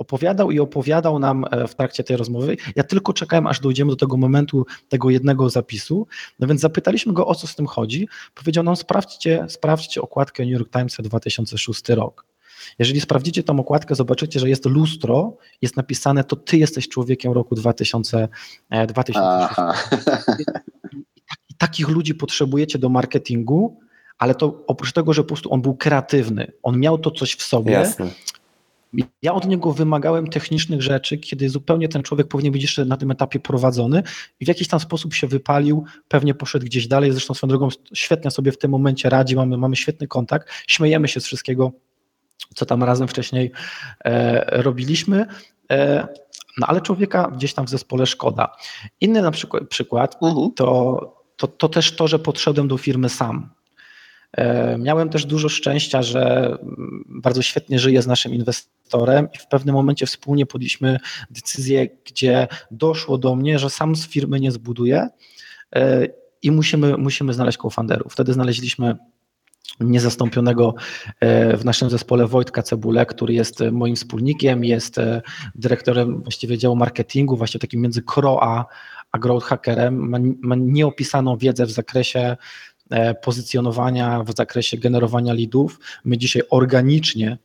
opowiadał 0.02 0.50
i 0.50 0.60
opowiadał 0.60 1.18
nam 1.18 1.44
e, 1.50 1.68
w 1.68 1.74
trakcie 1.74 2.04
tej 2.04 2.16
rozmowy. 2.16 2.56
Ja 2.76 2.84
tylko 2.84 3.12
czekałem, 3.12 3.46
aż 3.46 3.60
dojdziemy 3.60 3.90
do 3.90 3.96
tego 3.96 4.16
momentu, 4.16 4.66
tego 4.88 5.10
jednego 5.10 5.50
zapisu. 5.50 6.06
No 6.40 6.46
więc 6.46 6.60
zapytaliśmy 6.60 7.12
go, 7.12 7.26
o 7.26 7.34
co 7.34 7.46
z 7.46 7.54
tym 7.54 7.66
chodzi. 7.66 8.08
Powiedział 8.34 8.64
nam, 8.64 8.76
sprawdźcie, 8.76 9.46
sprawdźcie 9.48 10.02
okładkę 10.02 10.42
New 10.42 10.52
York 10.52 10.70
Timesa 10.70 11.02
2006 11.02 11.88
rok. 11.88 12.26
Jeżeli 12.78 13.00
sprawdzicie 13.00 13.42
tą 13.42 13.60
okładkę, 13.60 13.94
zobaczycie, 13.94 14.40
że 14.40 14.48
jest 14.48 14.66
lustro, 14.66 15.36
jest 15.62 15.76
napisane, 15.76 16.24
to 16.24 16.36
ty 16.36 16.56
jesteś 16.56 16.88
człowiekiem 16.88 17.32
roku 17.32 17.54
2000, 17.54 18.28
e, 18.70 18.86
2006. 18.86 19.50
Aha. 19.50 19.74
I 21.50 21.54
takich 21.54 21.88
ludzi 21.88 22.14
potrzebujecie 22.14 22.78
do 22.78 22.88
marketingu, 22.88 23.80
ale 24.18 24.34
to 24.34 24.64
oprócz 24.66 24.92
tego, 24.92 25.12
że 25.12 25.22
po 25.22 25.28
prostu 25.28 25.52
on 25.52 25.62
był 25.62 25.74
kreatywny, 25.76 26.52
on 26.62 26.80
miał 26.80 26.98
to 26.98 27.10
coś 27.10 27.34
w 27.34 27.42
sobie, 27.42 27.72
Jasne. 27.72 28.08
Ja 29.22 29.34
od 29.34 29.46
niego 29.46 29.72
wymagałem 29.72 30.26
technicznych 30.26 30.82
rzeczy, 30.82 31.18
kiedy 31.18 31.48
zupełnie 31.48 31.88
ten 31.88 32.02
człowiek 32.02 32.28
powinien 32.28 32.52
być 32.52 32.62
jeszcze 32.62 32.84
na 32.84 32.96
tym 32.96 33.10
etapie 33.10 33.40
prowadzony 33.40 34.02
i 34.40 34.44
w 34.44 34.48
jakiś 34.48 34.68
tam 34.68 34.80
sposób 34.80 35.14
się 35.14 35.26
wypalił, 35.26 35.84
pewnie 36.08 36.34
poszedł 36.34 36.66
gdzieś 36.66 36.88
dalej, 36.88 37.12
zresztą 37.12 37.34
swoją 37.34 37.48
drogą 37.48 37.68
świetnie 37.94 38.30
sobie 38.30 38.52
w 38.52 38.58
tym 38.58 38.70
momencie 38.70 39.08
radzi, 39.08 39.36
mamy, 39.36 39.58
mamy 39.58 39.76
świetny 39.76 40.08
kontakt, 40.08 40.48
śmiejemy 40.66 41.08
się 41.08 41.20
z 41.20 41.26
wszystkiego, 41.26 41.72
co 42.54 42.66
tam 42.66 42.82
razem 42.82 43.08
wcześniej 43.08 43.50
e, 44.04 44.62
robiliśmy, 44.62 45.26
e, 45.70 46.08
no 46.58 46.66
ale 46.66 46.80
człowieka 46.80 47.30
gdzieś 47.36 47.54
tam 47.54 47.66
w 47.66 47.70
zespole 47.70 48.06
szkoda. 48.06 48.56
Inny 49.00 49.22
na 49.22 49.30
przykład, 49.30 49.68
przykład 49.68 50.16
Mhm. 50.22 50.52
to, 50.54 51.22
to, 51.36 51.48
to 51.48 51.68
też 51.68 51.96
to, 51.96 52.08
że 52.08 52.18
podszedłem 52.18 52.68
do 52.68 52.78
firmy 52.78 53.08
sam. 53.08 53.50
E, 54.36 54.78
Miałem 54.78 55.08
też 55.08 55.26
dużo 55.26 55.48
szczęścia, 55.48 56.02
że 56.02 56.46
mm, 56.46 57.04
bardzo 57.08 57.42
świetnie 57.42 57.78
żyję 57.78 58.02
z 58.02 58.06
naszym 58.06 58.34
inwestorem 58.34 59.28
i 59.34 59.38
w 59.38 59.46
pewnym 59.46 59.74
momencie 59.74 60.06
wspólnie 60.06 60.46
podjęliśmy 60.46 60.98
decyzję, 61.30 61.88
gdzie 62.04 62.48
doszło 62.70 63.18
do 63.18 63.34
mnie, 63.34 63.58
że 63.58 63.70
sam 63.70 63.96
z 63.96 64.08
firmy 64.08 64.40
nie 64.40 64.52
zbuduję 64.52 65.08
e, 65.74 66.06
i 66.42 66.50
musimy, 66.50 66.96
musimy 66.96 67.32
znaleźć 67.32 67.58
co-founderów. 67.58 68.12
Wtedy 68.12 68.32
znaleźliśmy 68.32 68.96
niezastąpionego 69.80 70.74
e, 71.20 71.56
w 71.56 71.64
naszym 71.64 71.90
zespole 71.90 72.26
Wojtka 72.26 72.62
Cebulę, 72.62 73.06
który 73.06 73.34
jest 73.34 73.60
moim 73.72 73.96
wspólnikiem, 73.96 74.64
jest 74.64 74.96
dyrektorem 75.54 76.22
właściwie 76.22 76.58
działu 76.58 76.76
marketingu, 76.76 77.36
właśnie 77.36 77.60
takim 77.60 77.80
między 77.80 78.02
CRO 78.02 78.42
a, 78.42 78.66
growth 79.18 79.46
hackerem. 79.46 80.08
Ma, 80.42 80.56
nieopisaną 80.56 81.36
wiedzę 81.36 81.66
w 81.66 81.70
zakresie 81.70 82.36
pozycjonowania, 83.22 84.22
w 84.22 84.36
zakresie 84.36 84.78
generowania 84.78 85.32
leadów. 85.32 85.80
My 86.04 86.18
dzisiaj 86.18 86.42
organicznie 86.50 87.38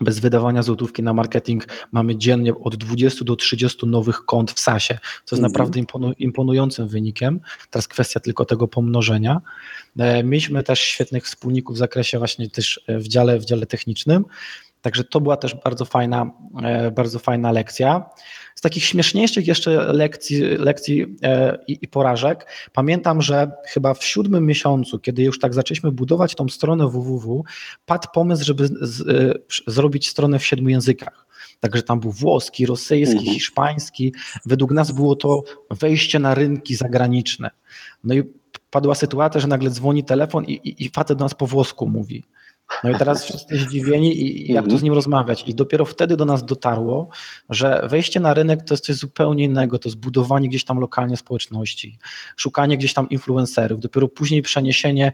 bez 0.00 0.18
wydawania 0.18 0.62
złotówki 0.62 1.02
na 1.02 1.12
marketing 1.12 1.66
mamy 1.92 2.16
dziennie 2.16 2.54
od 2.54 2.76
20 2.76 3.24
do 3.24 3.36
30 3.36 3.86
nowych 3.86 4.24
kont 4.24 4.50
w 4.52 4.60
SASie, 4.60 4.98
co 5.24 5.36
jest 5.36 5.44
Mhm. 5.44 5.52
naprawdę 5.52 5.80
imponu- 5.80 6.14
imponującym 6.18 6.88
wynikiem. 6.88 7.40
Teraz 7.70 7.88
kwestia 7.88 8.20
tylko 8.20 8.44
tego 8.44 8.68
pomnożenia. 8.68 9.40
E, 9.98 10.24
Mieliśmy 10.24 10.62
też 10.62 10.80
świetnych 10.80 11.24
wspólników 11.24 11.76
w 11.76 11.78
zakresie 11.78 12.18
właśnie 12.18 12.50
też 12.50 12.80
e, 12.86 12.98
w 12.98 13.08
dziale, 13.08 13.38
w 13.38 13.44
dziale 13.44 13.66
technicznym. 13.66 14.24
Także 14.80 15.04
to 15.04 15.20
była 15.20 15.36
też 15.36 15.54
bardzo 15.54 15.84
fajna, 15.84 16.30
e, 16.62 16.90
bardzo 16.90 17.18
fajna 17.18 17.52
lekcja. 17.52 18.10
Z 18.54 18.60
takich 18.60 18.84
śmieszniejszych 18.84 19.46
jeszcze 19.46 19.92
lekcji, 19.92 20.40
lekcji 20.40 21.06
e, 21.22 21.58
i, 21.66 21.78
i 21.82 21.88
porażek, 21.88 22.46
pamiętam, 22.72 23.22
że 23.22 23.50
chyba 23.66 23.94
w 23.94 24.04
siódmym 24.04 24.46
miesiącu, 24.46 24.98
kiedy 24.98 25.22
już 25.22 25.38
tak 25.38 25.54
zaczęliśmy 25.54 25.92
budować 25.92 26.34
tą 26.34 26.48
stronę 26.48 26.88
www, 26.88 27.44
padł 27.86 28.08
pomysł, 28.14 28.44
żeby 28.44 28.66
z, 28.66 29.00
e, 29.00 29.34
zrobić 29.66 30.08
stronę 30.08 30.38
w 30.38 30.46
siedmiu 30.46 30.68
językach. 30.68 31.26
Także 31.60 31.82
tam 31.82 32.00
był 32.00 32.12
włoski, 32.12 32.66
rosyjski, 32.66 33.18
Mhm. 33.18 33.34
hiszpański. 33.34 34.14
Według 34.46 34.72
nas 34.72 34.92
było 34.92 35.16
to 35.16 35.42
wejście 35.70 36.18
na 36.18 36.34
rynki 36.34 36.74
zagraniczne. 36.74 37.50
No 38.04 38.14
i 38.14 38.22
padła 38.70 38.94
sytuacja, 38.94 39.40
że 39.40 39.48
nagle 39.48 39.70
dzwoni 39.70 40.04
telefon 40.04 40.44
i, 40.44 40.52
i, 40.52 40.84
i 40.84 40.88
facet 40.88 41.18
do 41.18 41.24
nas 41.24 41.34
po 41.34 41.46
włosku 41.46 41.86
mówi. 41.86 42.24
No 42.84 42.90
i 42.90 42.94
teraz 42.94 43.24
wszyscy 43.24 43.58
zdziwieni 43.58 44.22
i, 44.22 44.52
jak 44.52 44.68
tu 44.68 44.78
z 44.78 44.82
nim 44.82 44.94
rozmawiać. 44.94 45.44
I 45.48 45.54
dopiero 45.54 45.84
wtedy 45.84 46.16
do 46.16 46.24
nas 46.24 46.44
dotarło, 46.44 47.08
że 47.50 47.88
wejście 47.90 48.20
na 48.20 48.34
rynek 48.34 48.64
to 48.64 48.74
jest 48.74 48.84
coś 48.84 48.96
zupełnie 48.96 49.44
innego, 49.44 49.78
to 49.78 49.88
jest 49.88 49.98
budowanie 49.98 50.48
gdzieś 50.48 50.64
tam 50.64 50.78
lokalnie 50.78 51.16
społeczności, 51.16 51.98
szukanie 52.36 52.78
gdzieś 52.78 52.94
tam 52.94 53.08
influencerów, 53.08 53.80
dopiero 53.80 54.08
później 54.08 54.42
przeniesienie 54.42 55.12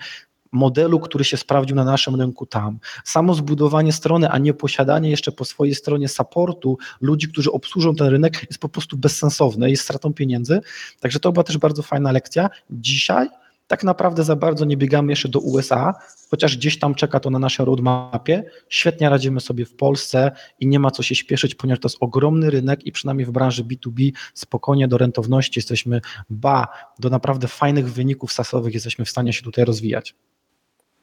modelu, 0.52 1.00
który 1.00 1.24
się 1.24 1.36
sprawdził 1.36 1.76
na 1.76 1.84
naszym 1.84 2.14
rynku 2.14 2.46
tam. 2.46 2.78
Samo 3.04 3.34
zbudowanie 3.34 3.92
strony, 3.92 4.30
a 4.30 4.38
nie 4.38 4.54
posiadanie 4.54 5.10
jeszcze 5.10 5.32
po 5.32 5.44
swojej 5.44 5.74
stronie 5.74 6.08
supportu 6.08 6.78
ludzi, 7.00 7.28
którzy 7.28 7.52
obsłużą 7.52 7.94
ten 7.94 8.06
rynek 8.06 8.46
jest 8.50 8.58
po 8.58 8.68
prostu 8.68 8.96
bezsensowne, 8.96 9.70
jest 9.70 9.82
stratą 9.82 10.12
pieniędzy. 10.12 10.60
Także 11.00 11.20
to 11.20 11.32
była 11.32 11.44
też 11.44 11.58
bardzo 11.58 11.82
fajna 11.82 12.12
lekcja. 12.12 12.50
Dzisiaj 12.70 13.28
tak 13.66 13.84
naprawdę 13.84 14.24
za 14.24 14.36
bardzo 14.36 14.64
nie 14.64 14.76
biegamy 14.76 15.12
jeszcze 15.12 15.28
do 15.28 15.40
USA, 15.40 15.94
chociaż 16.30 16.56
gdzieś 16.56 16.78
tam 16.78 16.94
czeka 16.94 17.20
to 17.20 17.30
na 17.30 17.38
naszej 17.38 17.66
roadmapie. 17.66 18.44
Świetnie 18.68 19.10
radzimy 19.10 19.40
sobie 19.40 19.64
w 19.64 19.76
Polsce 19.76 20.32
i 20.60 20.66
nie 20.66 20.78
ma 20.78 20.90
co 20.90 21.02
się 21.02 21.14
śpieszyć, 21.14 21.54
ponieważ 21.54 21.80
to 21.80 21.88
jest 21.88 21.96
ogromny 22.00 22.50
rynek 22.50 22.86
i 22.86 22.92
przynajmniej 22.92 23.26
w 23.26 23.30
branży 23.30 23.64
B2B 23.64 24.12
spokojnie 24.34 24.88
do 24.88 24.98
rentowności 24.98 25.58
jesteśmy, 25.58 26.00
ba, 26.30 26.68
do 26.98 27.10
naprawdę 27.10 27.48
fajnych 27.48 27.92
wyników 27.92 28.32
sasowych 28.32 28.74
jesteśmy 28.74 29.04
w 29.04 29.10
stanie 29.10 29.32
się 29.32 29.42
tutaj 29.42 29.64
rozwijać. 29.64 30.14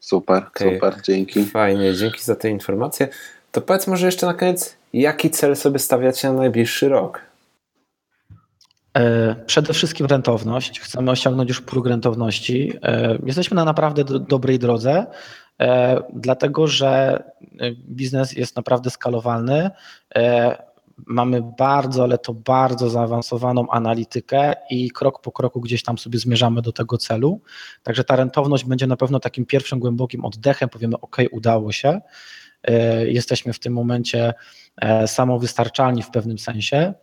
Super, 0.00 0.44
Okej. 0.48 0.74
super, 0.74 0.94
dzięki. 1.02 1.44
Fajnie, 1.44 1.94
dzięki 1.94 2.22
za 2.22 2.36
te 2.36 2.50
informacje. 2.50 3.08
To 3.52 3.60
powiedz 3.60 3.86
może 3.86 4.06
jeszcze 4.06 4.26
na 4.26 4.34
koniec, 4.34 4.76
jaki 4.92 5.30
cel 5.30 5.56
sobie 5.56 5.78
stawiacie 5.78 6.28
na 6.28 6.34
najbliższy 6.34 6.88
rok? 6.88 7.20
E, 8.96 9.34
Przede 9.46 9.72
wszystkim 9.72 10.06
rentowność. 10.06 10.80
Chcemy 10.80 11.10
osiągnąć 11.10 11.48
już 11.48 11.60
próg 11.60 11.86
rentowności. 11.86 12.72
E, 12.82 13.18
Jesteśmy 13.26 13.54
na 13.54 13.64
naprawdę 13.64 14.04
do, 14.04 14.18
dobrej 14.18 14.58
drodze, 14.58 15.06
e, 15.60 16.00
dlatego 16.14 16.66
że 16.66 17.22
biznes 17.88 18.32
jest 18.32 18.56
naprawdę 18.56 18.90
skalowalny. 18.90 19.70
Mamy 21.06 21.42
bardzo, 21.58 22.02
ale 22.02 22.18
to 22.18 22.34
bardzo 22.34 22.90
zaawansowaną 22.90 23.70
analitykę 23.70 24.54
i 24.70 24.90
krok 24.90 25.20
po 25.20 25.32
kroku 25.32 25.60
gdzieś 25.60 25.82
tam 25.82 25.98
sobie 25.98 26.18
zmierzamy 26.18 26.62
do 26.62 26.72
tego 26.72 26.98
celu. 26.98 27.40
Także 27.82 28.04
ta 28.04 28.16
rentowność 28.16 28.64
będzie 28.64 28.86
na 28.86 28.96
pewno 28.96 29.20
takim 29.20 29.46
pierwszym 29.46 29.78
głębokim 29.78 30.24
oddechem. 30.24 30.68
Powiemy, 30.68 31.00
OK, 31.00 31.16
udało 31.32 31.72
się. 31.72 32.00
Jesteśmy 33.06 33.52
w 33.52 33.58
tym 33.58 33.72
momencie 33.72 34.34
samowystarczalni 35.06 36.02
w 36.02 36.10
pewnym 36.10 36.38
sensie. 36.38 36.94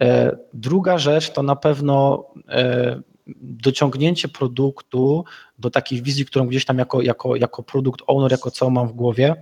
E, 0.00 0.36
Druga 0.54 0.98
rzecz 0.98 1.30
to 1.30 1.42
na 1.42 1.56
pewno 1.56 2.26
e, 2.48 3.00
dociągnięcie 3.40 4.28
produktu 4.28 5.24
do 5.58 5.70
takiej 5.70 6.02
wizji, 6.02 6.24
którą 6.24 6.46
gdzieś 6.46 6.64
tam 6.64 6.78
jako, 6.78 7.02
jako, 7.02 7.36
jako 7.36 7.62
produkt 7.62 8.00
owner, 8.06 8.32
jako 8.32 8.50
co 8.50 8.70
mam 8.70 8.88
w 8.88 8.92
głowie. 8.92 9.34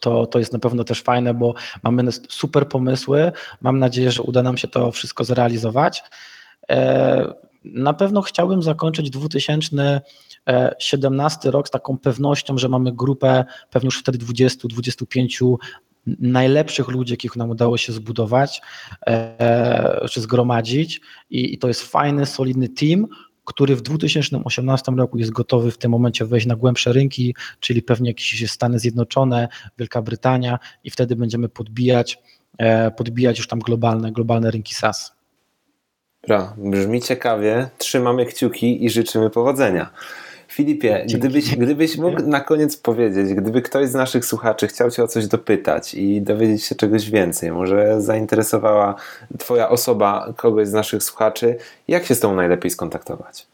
To, 0.00 0.26
to 0.26 0.38
jest 0.38 0.52
na 0.52 0.58
pewno 0.58 0.84
też 0.84 1.02
fajne, 1.02 1.34
bo 1.34 1.54
mamy 1.82 2.12
super 2.28 2.68
pomysły. 2.68 3.32
Mam 3.60 3.78
nadzieję, 3.78 4.10
że 4.10 4.22
uda 4.22 4.42
nam 4.42 4.56
się 4.56 4.68
to 4.68 4.92
wszystko 4.92 5.24
zrealizować. 5.24 6.02
E, 6.70 7.34
na 7.64 7.92
pewno 7.92 8.22
chciałbym 8.22 8.62
zakończyć 8.62 9.10
2017 9.10 11.50
rok 11.50 11.68
z 11.68 11.70
taką 11.70 11.98
pewnością, 11.98 12.58
że 12.58 12.68
mamy 12.68 12.92
grupę 12.92 13.44
pewnie 13.70 13.86
już 13.86 14.00
wtedy 14.00 14.18
20-25 14.18 15.56
najlepszych 16.06 16.88
ludzi, 16.88 17.12
jakich 17.12 17.36
nam 17.36 17.50
udało 17.50 17.76
się 17.76 17.92
zbudować 17.92 18.60
e, 19.06 20.06
czy 20.10 20.20
zgromadzić 20.20 21.00
I, 21.30 21.54
i 21.54 21.58
to 21.58 21.68
jest 21.68 21.82
fajny, 21.82 22.26
solidny 22.26 22.68
team, 22.68 23.06
który 23.44 23.76
w 23.76 23.82
2018 23.82 24.92
roku 24.92 25.18
jest 25.18 25.30
gotowy 25.30 25.70
w 25.70 25.78
tym 25.78 25.90
momencie 25.90 26.24
wejść 26.24 26.46
na 26.46 26.56
głębsze 26.56 26.92
rynki, 26.92 27.34
czyli 27.60 27.82
pewnie 27.82 28.10
jakieś 28.10 28.50
Stany 28.50 28.78
Zjednoczone, 28.78 29.48
Wielka 29.78 30.02
Brytania 30.02 30.58
i 30.84 30.90
wtedy 30.90 31.16
będziemy 31.16 31.48
podbijać, 31.48 32.18
e, 32.58 32.90
podbijać 32.90 33.38
już 33.38 33.48
tam 33.48 33.58
globalne, 33.58 34.12
globalne 34.12 34.50
rynki 34.50 34.74
SaaS. 34.74 35.12
Bra, 36.26 36.54
brzmi 36.58 37.02
ciekawie, 37.02 37.68
trzymamy 37.78 38.26
kciuki 38.26 38.84
i 38.84 38.90
życzymy 38.90 39.30
powodzenia. 39.30 39.90
Filipie, 40.54 41.06
gdybyś, 41.14 41.56
gdybyś 41.56 41.98
mógł 41.98 42.22
na 42.22 42.40
koniec 42.40 42.76
powiedzieć, 42.76 43.34
gdyby 43.34 43.62
ktoś 43.62 43.88
z 43.88 43.94
naszych 43.94 44.24
słuchaczy 44.24 44.66
chciał 44.66 44.90
Cię 44.90 45.02
o 45.02 45.08
coś 45.08 45.26
dopytać 45.26 45.94
i 45.94 46.22
dowiedzieć 46.22 46.64
się 46.64 46.74
czegoś 46.74 47.10
więcej, 47.10 47.52
może 47.52 48.00
zainteresowała 48.00 48.94
Twoja 49.38 49.68
osoba 49.68 50.32
kogoś 50.36 50.68
z 50.68 50.72
naszych 50.72 51.02
słuchaczy, 51.02 51.56
jak 51.88 52.04
się 52.04 52.14
z 52.14 52.20
Tobą 52.20 52.34
najlepiej 52.34 52.70
skontaktować? 52.70 53.46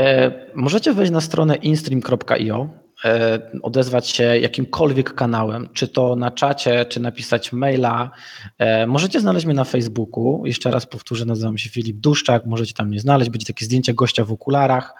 E, 0.00 0.32
możecie 0.54 0.92
wejść 0.92 1.12
na 1.12 1.20
stronę 1.20 1.56
instream.io, 1.56 2.68
e, 3.04 3.40
odezwać 3.62 4.08
się 4.08 4.24
jakimkolwiek 4.24 5.14
kanałem, 5.14 5.68
czy 5.72 5.88
to 5.88 6.16
na 6.16 6.30
czacie, 6.30 6.84
czy 6.84 7.00
napisać 7.00 7.52
maila. 7.52 8.10
E, 8.58 8.86
możecie 8.86 9.20
znaleźć 9.20 9.46
mnie 9.46 9.54
na 9.54 9.64
Facebooku. 9.64 10.42
Jeszcze 10.46 10.70
raz 10.70 10.86
powtórzę, 10.86 11.24
nazywam 11.24 11.58
się 11.58 11.70
Filip 11.70 11.96
Duszczak, 11.96 12.46
możecie 12.46 12.74
tam 12.74 12.88
mnie 12.88 13.00
znaleźć. 13.00 13.30
Będzie 13.30 13.46
takie 13.46 13.64
zdjęcie 13.64 13.94
gościa 13.94 14.24
w 14.24 14.32
okularach 14.32 14.94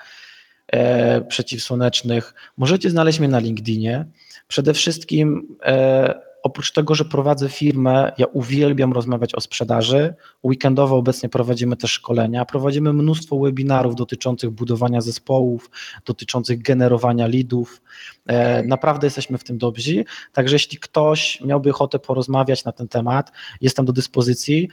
e, 0.72 1.20
przeciwsłonecznych. 1.20 2.34
Możecie 2.56 2.90
znaleźć 2.90 3.20
mnie 3.20 3.28
na 3.28 3.38
LinkedInie. 3.38 4.06
Przede 4.48 4.74
wszystkim 4.74 5.56
e, 5.64 6.30
oprócz 6.42 6.72
tego, 6.72 6.94
że 6.94 7.04
prowadzę 7.04 7.48
firmę, 7.48 8.12
ja 8.18 8.26
uwielbiam 8.26 8.92
rozmawiać 8.92 9.34
o 9.34 9.40
sprzedaży. 9.40 10.14
Weekendowo 10.44 10.96
obecnie 10.96 11.28
prowadzimy 11.28 11.76
też 11.76 11.90
szkolenia, 11.90 12.44
prowadzimy 12.44 12.92
mnóstwo 12.92 13.38
webinarów 13.38 13.94
dotyczących 13.94 14.50
budowania 14.50 15.00
zespołów, 15.00 15.70
dotyczących 16.06 16.62
generowania 16.62 17.26
leadów. 17.26 17.82
E, 18.26 18.62
naprawdę 18.62 19.06
jesteśmy 19.06 19.38
w 19.38 19.44
tym 19.44 19.58
dobrzy. 19.58 20.04
Także 20.32 20.54
jeśli 20.54 20.78
ktoś 20.78 21.40
miałby 21.40 21.70
ochotę 21.70 21.98
porozmawiać 21.98 22.64
na 22.64 22.72
ten 22.72 22.88
temat, 22.88 23.32
jestem 23.60 23.84
do 23.84 23.92
dyspozycji. 23.92 24.68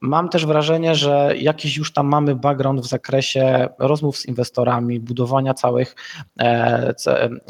Mam 0.00 0.28
też 0.28 0.46
wrażenie, 0.46 0.94
że 0.94 1.34
jakiś 1.36 1.76
już 1.76 1.92
tam 1.92 2.06
mamy 2.06 2.34
background 2.34 2.80
w 2.80 2.86
zakresie 2.86 3.68
rozmów 3.78 4.18
z 4.18 4.26
inwestorami, 4.26 5.00
budowania 5.00 5.54
całych, 5.54 5.96
e, 6.40 6.94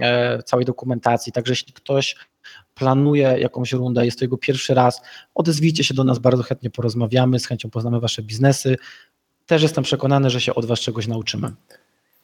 e, 0.00 0.42
całej 0.42 0.66
dokumentacji. 0.66 1.32
Także 1.32 1.52
jeśli 1.52 1.72
ktoś 1.72 2.16
planuje 2.74 3.36
jakąś 3.38 3.72
rundę, 3.72 4.04
jest 4.04 4.18
to 4.18 4.24
jego 4.24 4.38
pierwszy 4.38 4.74
raz, 4.74 5.02
odezwijcie 5.34 5.84
się 5.84 5.94
do 5.94 6.04
nas, 6.04 6.18
bardzo 6.18 6.42
chętnie 6.42 6.70
porozmawiamy, 6.70 7.38
z 7.38 7.46
chęcią 7.46 7.70
poznamy 7.70 8.00
Wasze 8.00 8.22
biznesy. 8.22 8.76
Też 9.46 9.62
jestem 9.62 9.84
przekonany, 9.84 10.30
że 10.30 10.40
się 10.40 10.54
od 10.54 10.64
Was 10.64 10.80
czegoś 10.80 11.06
nauczymy. 11.06 11.52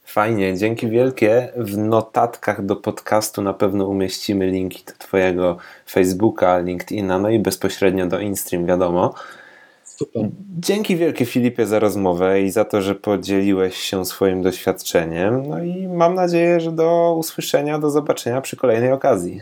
Fajnie, 0.04 0.58
dzięki 0.58 0.88
wielkie. 0.88 1.52
W 1.56 1.76
notatkach 1.76 2.64
do 2.64 2.76
podcastu 2.76 3.42
na 3.42 3.54
pewno 3.54 3.86
umieścimy 3.86 4.46
linki 4.46 4.84
do 4.84 4.92
Twojego 4.92 5.56
Facebooka, 5.90 6.58
LinkedIna, 6.58 7.18
no 7.18 7.30
i 7.30 7.38
bezpośrednio 7.38 8.06
do 8.06 8.18
InStream, 8.18 8.66
wiadomo. 8.66 9.14
Super. 9.96 10.28
Dzięki 10.58 10.96
wielkie 10.96 11.26
Filipie 11.26 11.66
za 11.66 11.78
rozmowę 11.78 12.42
i 12.42 12.50
za 12.50 12.64
to, 12.64 12.82
że 12.82 12.94
podzieliłeś 12.94 13.76
się 13.76 14.04
swoim 14.04 14.42
doświadczeniem. 14.42 15.48
No 15.48 15.62
i 15.62 15.88
mam 15.88 16.14
nadzieję, 16.14 16.60
że 16.60 16.72
do 16.72 17.14
usłyszenia, 17.18 17.78
do 17.78 17.90
zobaczenia 17.90 18.40
przy 18.40 18.56
kolejnej 18.56 18.92
okazji. 18.92 19.40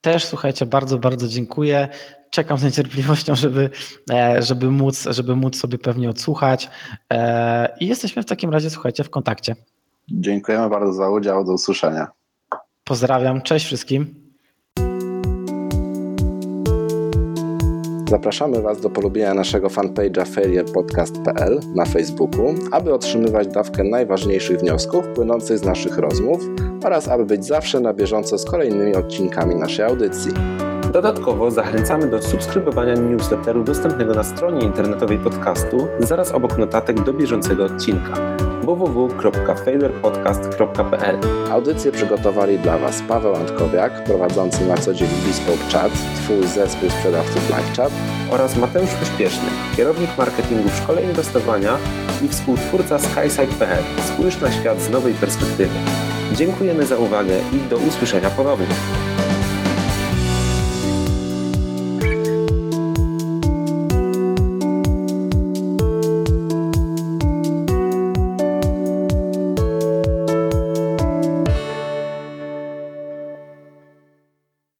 Też 0.00 0.24
słuchajcie, 0.24 0.66
bardzo, 0.66 0.98
bardzo 0.98 1.28
dziękuję. 1.28 1.88
Czekam 2.30 2.58
z 2.58 2.62
niecierpliwością, 2.64 3.34
żeby, 3.34 3.70
e, 4.12 4.42
żeby, 4.42 4.70
móc, 4.70 5.04
żeby 5.10 5.36
móc 5.36 5.56
sobie 5.56 5.78
pewnie 5.78 6.10
odsłuchać. 6.10 6.70
E, 7.12 7.76
I 7.80 7.86
jesteśmy 7.86 8.22
w 8.22 8.26
takim 8.26 8.50
razie, 8.50 8.70
słuchajcie, 8.70 9.04
w 9.04 9.10
kontakcie. 9.10 9.56
Dziękujemy 10.10 10.68
bardzo 10.68 10.92
za 10.92 11.10
udział. 11.10 11.44
Do 11.44 11.52
usłyszenia. 11.52 12.06
Pozdrawiam. 12.84 13.42
Cześć 13.42 13.66
wszystkim. 13.66 14.17
Zapraszamy 18.08 18.62
Was 18.62 18.80
do 18.80 18.90
polubienia 18.90 19.34
naszego 19.34 19.68
fanpage'a 19.68 20.26
failurepodcast.pl 20.26 21.60
na 21.74 21.84
Facebooku, 21.84 22.54
aby 22.72 22.94
otrzymywać 22.94 23.48
dawkę 23.48 23.84
najważniejszych 23.84 24.58
wniosków 24.58 25.08
płynących 25.08 25.58
z 25.58 25.64
naszych 25.64 25.98
rozmów 25.98 26.40
oraz 26.84 27.08
aby 27.08 27.24
być 27.24 27.46
zawsze 27.46 27.80
na 27.80 27.94
bieżąco 27.94 28.38
z 28.38 28.44
kolejnymi 28.44 28.94
odcinkami 28.94 29.54
naszej 29.54 29.84
audycji. 29.84 30.32
Dodatkowo 30.92 31.50
zachęcamy 31.50 32.06
do 32.06 32.22
subskrybowania 32.22 32.94
newsletteru 32.94 33.64
dostępnego 33.64 34.14
na 34.14 34.24
stronie 34.24 34.66
internetowej 34.66 35.18
podcastu 35.18 35.88
zaraz 35.98 36.32
obok 36.32 36.58
notatek 36.58 37.04
do 37.04 37.12
bieżącego 37.12 37.64
odcinka 37.64 38.38
www.failurepodcast.pl 38.68 41.18
Audycję 41.50 41.92
przygotowali 41.92 42.58
dla 42.58 42.78
Was 42.78 43.02
Paweł 43.08 43.34
Antkowiak, 43.34 44.04
prowadzący 44.04 44.66
na 44.66 44.76
co 44.76 44.94
dzień 44.94 45.08
Bespoke 45.26 45.64
Chat, 45.72 45.92
Twój 46.24 46.46
zespół 46.46 46.90
sprzedawców 46.90 47.48
LiveChat 47.48 47.92
oraz 48.30 48.56
Mateusz 48.56 48.90
Pośpieszny, 48.90 49.48
kierownik 49.76 50.10
marketingu 50.18 50.68
w 50.68 50.76
szkole 50.76 51.02
inwestowania 51.02 51.76
i 52.22 52.28
współtwórca 52.28 52.98
skyside.pl. 52.98 53.84
Spójrz 54.14 54.40
na 54.40 54.52
świat 54.52 54.80
z 54.80 54.90
nowej 54.90 55.14
perspektywy. 55.14 55.74
Dziękujemy 56.32 56.86
za 56.86 56.96
uwagę 56.96 57.34
i 57.52 57.60
do 57.70 57.76
usłyszenia 57.76 58.30
ponownie. 58.30 58.66